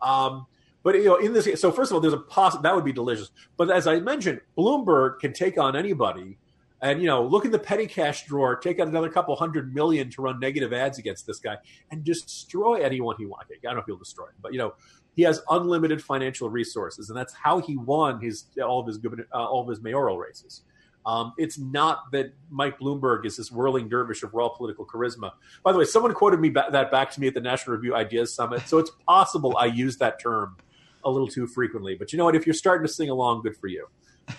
Um, 0.00 0.46
but 0.82 0.94
you 0.94 1.04
know, 1.04 1.16
in 1.16 1.32
this, 1.32 1.60
so 1.60 1.70
first 1.70 1.90
of 1.90 1.96
all, 1.96 2.00
there's 2.00 2.14
a 2.14 2.18
poss- 2.18 2.60
that 2.60 2.74
would 2.74 2.84
be 2.84 2.92
delicious. 2.92 3.30
But 3.56 3.70
as 3.70 3.86
I 3.86 4.00
mentioned, 4.00 4.40
Bloomberg 4.56 5.18
can 5.18 5.32
take 5.32 5.58
on 5.58 5.76
anybody 5.76 6.38
and 6.82 7.00
you 7.00 7.06
know, 7.06 7.24
look 7.24 7.44
in 7.44 7.50
the 7.50 7.58
petty 7.58 7.86
cash 7.86 8.26
drawer, 8.26 8.56
take 8.56 8.80
out 8.80 8.88
another 8.88 9.10
couple 9.10 9.34
hundred 9.36 9.74
million 9.74 10.10
to 10.10 10.22
run 10.22 10.40
negative 10.40 10.72
ads 10.72 10.98
against 10.98 11.26
this 11.26 11.38
guy, 11.38 11.56
and 11.90 12.04
destroy 12.04 12.82
anyone 12.82 13.16
he 13.18 13.26
wants. 13.26 13.50
I 13.50 13.58
don't 13.62 13.74
know 13.74 13.80
if 13.80 13.86
he'll 13.86 13.96
destroy 13.96 14.26
him, 14.26 14.34
but 14.40 14.52
you 14.52 14.58
know, 14.58 14.74
he 15.14 15.22
has 15.22 15.42
unlimited 15.50 16.02
financial 16.02 16.48
resources, 16.48 17.10
and 17.10 17.18
that's 17.18 17.34
how 17.34 17.60
he 17.60 17.76
won 17.76 18.20
his 18.20 18.44
all 18.62 18.80
of 18.80 18.86
his 18.86 18.98
uh, 19.34 19.38
all 19.38 19.62
of 19.62 19.68
his 19.68 19.80
mayoral 19.80 20.18
races. 20.18 20.62
Um, 21.06 21.32
it's 21.38 21.58
not 21.58 22.12
that 22.12 22.34
Mike 22.50 22.78
Bloomberg 22.78 23.24
is 23.24 23.36
this 23.36 23.50
whirling 23.50 23.88
dervish 23.88 24.22
of 24.22 24.34
raw 24.34 24.50
political 24.50 24.86
charisma. 24.86 25.32
By 25.62 25.72
the 25.72 25.78
way, 25.78 25.84
someone 25.84 26.12
quoted 26.12 26.40
me 26.40 26.50
ba- 26.50 26.68
that 26.72 26.90
back 26.90 27.10
to 27.12 27.20
me 27.20 27.26
at 27.26 27.34
the 27.34 27.40
National 27.40 27.76
Review 27.76 27.94
Ideas 27.94 28.34
Summit, 28.34 28.62
so 28.66 28.78
it's 28.78 28.90
possible 29.06 29.56
I 29.56 29.66
use 29.66 29.96
that 29.98 30.20
term 30.20 30.56
a 31.04 31.10
little 31.10 31.28
too 31.28 31.46
frequently. 31.46 31.94
But 31.94 32.12
you 32.12 32.18
know 32.18 32.24
what? 32.26 32.36
If 32.36 32.46
you're 32.46 32.54
starting 32.54 32.86
to 32.86 32.92
sing 32.92 33.08
along, 33.08 33.42
good 33.42 33.56
for 33.56 33.66
you. 33.66 33.88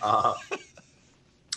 Uh, 0.02 0.36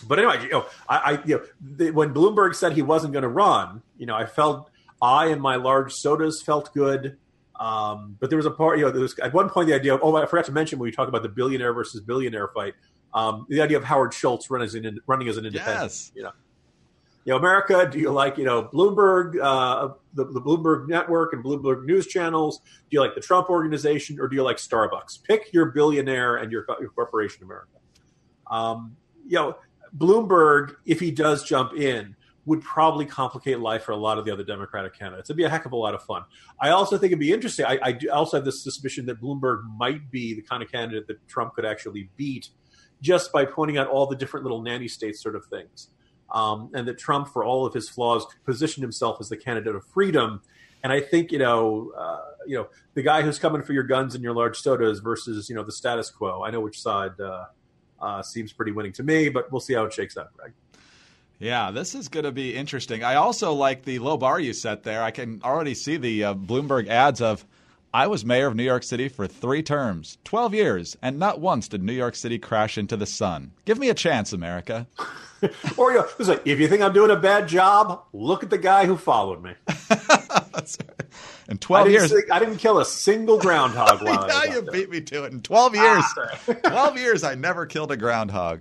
but 0.08 0.18
anyway, 0.18 0.42
you 0.42 0.50
know, 0.50 0.66
I, 0.88 0.96
I 0.96 1.10
you 1.24 1.38
know, 1.38 1.44
the, 1.60 1.90
when 1.90 2.12
Bloomberg 2.12 2.54
said 2.54 2.72
he 2.72 2.82
wasn't 2.82 3.12
going 3.12 3.22
to 3.22 3.28
run, 3.28 3.82
you 3.98 4.06
know, 4.06 4.14
I 4.14 4.26
felt 4.26 4.70
I 5.00 5.26
and 5.26 5.40
my 5.40 5.56
large 5.56 5.92
sodas 5.92 6.42
felt 6.42 6.72
good. 6.74 7.16
Um, 7.58 8.16
but 8.18 8.30
there 8.30 8.36
was 8.36 8.46
a 8.46 8.50
part, 8.50 8.78
you 8.78 8.84
know, 8.84 8.90
there 8.90 9.00
was 9.00 9.16
at 9.20 9.32
one 9.32 9.48
point 9.48 9.68
the 9.68 9.74
idea 9.74 9.94
of, 9.94 10.00
oh, 10.02 10.16
I 10.16 10.26
forgot 10.26 10.46
to 10.46 10.52
mention 10.52 10.78
when 10.78 10.88
we 10.88 10.92
talk 10.92 11.08
about 11.08 11.22
the 11.22 11.28
billionaire 11.28 11.72
versus 11.72 12.00
billionaire 12.00 12.48
fight, 12.48 12.74
um, 13.12 13.46
the 13.48 13.60
idea 13.60 13.76
of 13.76 13.84
Howard 13.84 14.12
Schultz 14.12 14.50
running 14.50 14.66
as 14.66 14.74
an, 14.74 14.98
running 15.06 15.28
as 15.28 15.36
an 15.36 15.46
independent. 15.46 15.82
Yes. 15.82 16.12
You 16.16 16.24
know, 16.24 16.32
you 17.24 17.32
know, 17.32 17.38
America, 17.38 17.88
do 17.90 17.98
you 17.98 18.10
like, 18.10 18.36
you 18.36 18.44
know, 18.44 18.64
Bloomberg, 18.64 19.40
uh, 19.40 19.94
the, 20.14 20.24
the 20.24 20.40
Bloomberg 20.40 20.88
network 20.88 21.32
and 21.32 21.42
Bloomberg 21.44 21.84
news 21.84 22.06
channels? 22.06 22.58
Do 22.58 22.88
you 22.90 23.00
like 23.00 23.14
the 23.14 23.20
Trump 23.20 23.48
organization 23.48 24.20
or 24.20 24.28
do 24.28 24.36
you 24.36 24.42
like 24.42 24.58
Starbucks? 24.58 25.22
Pick 25.22 25.52
your 25.52 25.66
billionaire 25.66 26.36
and 26.36 26.52
your, 26.52 26.66
your 26.80 26.90
corporation, 26.90 27.44
America. 27.44 27.78
Um, 28.50 28.96
you 29.26 29.36
know, 29.36 29.56
Bloomberg, 29.96 30.74
if 30.84 31.00
he 31.00 31.10
does 31.10 31.44
jump 31.44 31.74
in, 31.74 32.16
would 32.46 32.62
probably 32.62 33.06
complicate 33.06 33.60
life 33.60 33.84
for 33.84 33.92
a 33.92 33.96
lot 33.96 34.18
of 34.18 34.24
the 34.24 34.32
other 34.32 34.44
Democratic 34.44 34.98
candidates. 34.98 35.30
It'd 35.30 35.36
be 35.36 35.44
a 35.44 35.48
heck 35.48 35.64
of 35.64 35.72
a 35.72 35.76
lot 35.76 35.94
of 35.94 36.02
fun. 36.02 36.24
I 36.60 36.70
also 36.70 36.98
think 36.98 37.10
it'd 37.10 37.18
be 37.18 37.32
interesting. 37.32 37.64
I, 37.64 37.78
I 37.82 37.98
also 38.12 38.36
have 38.36 38.44
this 38.44 38.62
suspicion 38.62 39.06
that 39.06 39.20
Bloomberg 39.20 39.62
might 39.76 40.10
be 40.10 40.34
the 40.34 40.42
kind 40.42 40.62
of 40.62 40.70
candidate 40.70 41.06
that 41.06 41.26
Trump 41.26 41.54
could 41.54 41.64
actually 41.64 42.10
beat 42.16 42.50
just 43.00 43.32
by 43.32 43.44
pointing 43.44 43.78
out 43.78 43.88
all 43.88 44.06
the 44.06 44.16
different 44.16 44.44
little 44.44 44.62
nanny 44.62 44.88
state 44.88 45.16
sort 45.16 45.36
of 45.36 45.46
things. 45.46 45.88
Um, 46.32 46.70
and 46.74 46.88
that 46.88 46.98
Trump, 46.98 47.28
for 47.28 47.44
all 47.44 47.64
of 47.64 47.72
his 47.74 47.88
flaws, 47.88 48.26
positioned 48.44 48.82
himself 48.82 49.18
as 49.20 49.28
the 49.28 49.36
candidate 49.36 49.74
of 49.74 49.84
freedom. 49.86 50.42
And 50.82 50.92
I 50.92 51.00
think 51.00 51.32
you 51.32 51.38
know, 51.38 51.92
uh, 51.96 52.20
you 52.46 52.56
know, 52.56 52.68
the 52.94 53.02
guy 53.02 53.22
who's 53.22 53.38
coming 53.38 53.62
for 53.62 53.72
your 53.72 53.84
guns 53.84 54.14
and 54.14 54.24
your 54.24 54.34
large 54.34 54.58
sodas 54.58 54.98
versus 55.00 55.48
you 55.48 55.54
know 55.54 55.62
the 55.62 55.72
status 55.72 56.10
quo. 56.10 56.42
I 56.42 56.50
know 56.50 56.60
which 56.60 56.80
side 56.80 57.18
uh, 57.20 57.44
uh, 58.04 58.22
seems 58.22 58.52
pretty 58.52 58.72
winning 58.72 58.92
to 58.92 59.02
me, 59.02 59.28
but 59.28 59.50
we'll 59.50 59.60
see 59.60 59.74
how 59.74 59.84
it 59.84 59.92
shakes 59.92 60.16
out, 60.16 60.36
Greg. 60.36 60.52
Yeah, 61.38 61.70
this 61.70 61.94
is 61.94 62.08
going 62.08 62.24
to 62.24 62.32
be 62.32 62.54
interesting. 62.54 63.02
I 63.02 63.16
also 63.16 63.52
like 63.52 63.84
the 63.84 63.98
low 63.98 64.16
bar 64.16 64.38
you 64.38 64.52
set 64.52 64.82
there. 64.84 65.02
I 65.02 65.10
can 65.10 65.40
already 65.42 65.74
see 65.74 65.96
the 65.96 66.24
uh, 66.24 66.34
Bloomberg 66.34 66.88
ads 66.88 67.20
of 67.20 67.44
I 67.92 68.06
was 68.08 68.24
mayor 68.24 68.48
of 68.48 68.56
New 68.56 68.64
York 68.64 68.82
City 68.82 69.08
for 69.08 69.26
three 69.26 69.62
terms, 69.62 70.18
12 70.24 70.54
years, 70.54 70.96
and 71.00 71.18
not 71.18 71.40
once 71.40 71.68
did 71.68 71.82
New 71.82 71.92
York 71.92 72.16
City 72.16 72.38
crash 72.38 72.76
into 72.76 72.96
the 72.96 73.06
sun. 73.06 73.52
Give 73.64 73.78
me 73.78 73.88
a 73.88 73.94
chance, 73.94 74.32
America. 74.32 74.86
or, 75.76 75.92
you 75.92 75.98
know, 75.98 76.06
listen, 76.18 76.40
if 76.44 76.58
you 76.58 76.68
think 76.68 76.82
I'm 76.82 76.92
doing 76.92 77.10
a 77.10 77.16
bad 77.16 77.46
job, 77.46 78.04
look 78.12 78.42
at 78.42 78.50
the 78.50 78.58
guy 78.58 78.86
who 78.86 78.96
followed 78.96 79.42
me. 79.42 79.52
In 81.48 81.58
12 81.58 81.86
I 81.86 81.90
years. 81.90 82.14
I 82.32 82.38
didn't 82.38 82.58
kill 82.58 82.78
a 82.78 82.84
single 82.84 83.38
groundhog 83.38 84.02
while 84.02 84.26
yeah, 84.28 84.54
you 84.54 84.62
beat 84.62 84.90
me 84.90 85.00
to 85.02 85.24
it. 85.24 85.32
In 85.32 85.42
12 85.42 85.74
years. 85.74 86.04
Ah, 86.16 86.38
12 86.70 86.98
years, 86.98 87.24
I 87.24 87.34
never 87.34 87.66
killed 87.66 87.92
a 87.92 87.96
groundhog. 87.96 88.60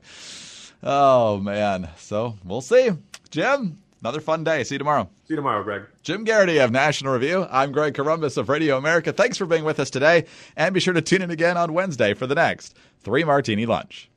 Oh, 0.81 1.37
man. 1.37 1.89
So 1.97 2.37
we'll 2.43 2.61
see. 2.61 2.89
Jim, 3.29 3.79
another 4.01 4.19
fun 4.19 4.43
day. 4.43 4.63
See 4.63 4.75
you 4.75 4.79
tomorrow. 4.79 5.09
See 5.25 5.33
you 5.33 5.35
tomorrow, 5.37 5.63
Greg. 5.63 5.83
Jim 6.03 6.25
Geraghty 6.25 6.57
of 6.57 6.71
National 6.71 7.13
Review. 7.13 7.47
I'm 7.49 7.71
Greg 7.71 7.93
Corombos 7.93 8.37
of 8.37 8.49
Radio 8.49 8.77
America. 8.77 9.13
Thanks 9.13 9.37
for 9.37 9.45
being 9.45 9.63
with 9.63 9.79
us 9.79 9.89
today. 9.89 10.25
And 10.57 10.73
be 10.73 10.79
sure 10.79 10.93
to 10.93 11.01
tune 11.01 11.21
in 11.21 11.31
again 11.31 11.57
on 11.57 11.73
Wednesday 11.73 12.13
for 12.13 12.27
the 12.27 12.35
next 12.35 12.75
Three 12.99 13.23
Martini 13.23 13.65
Lunch. 13.65 14.09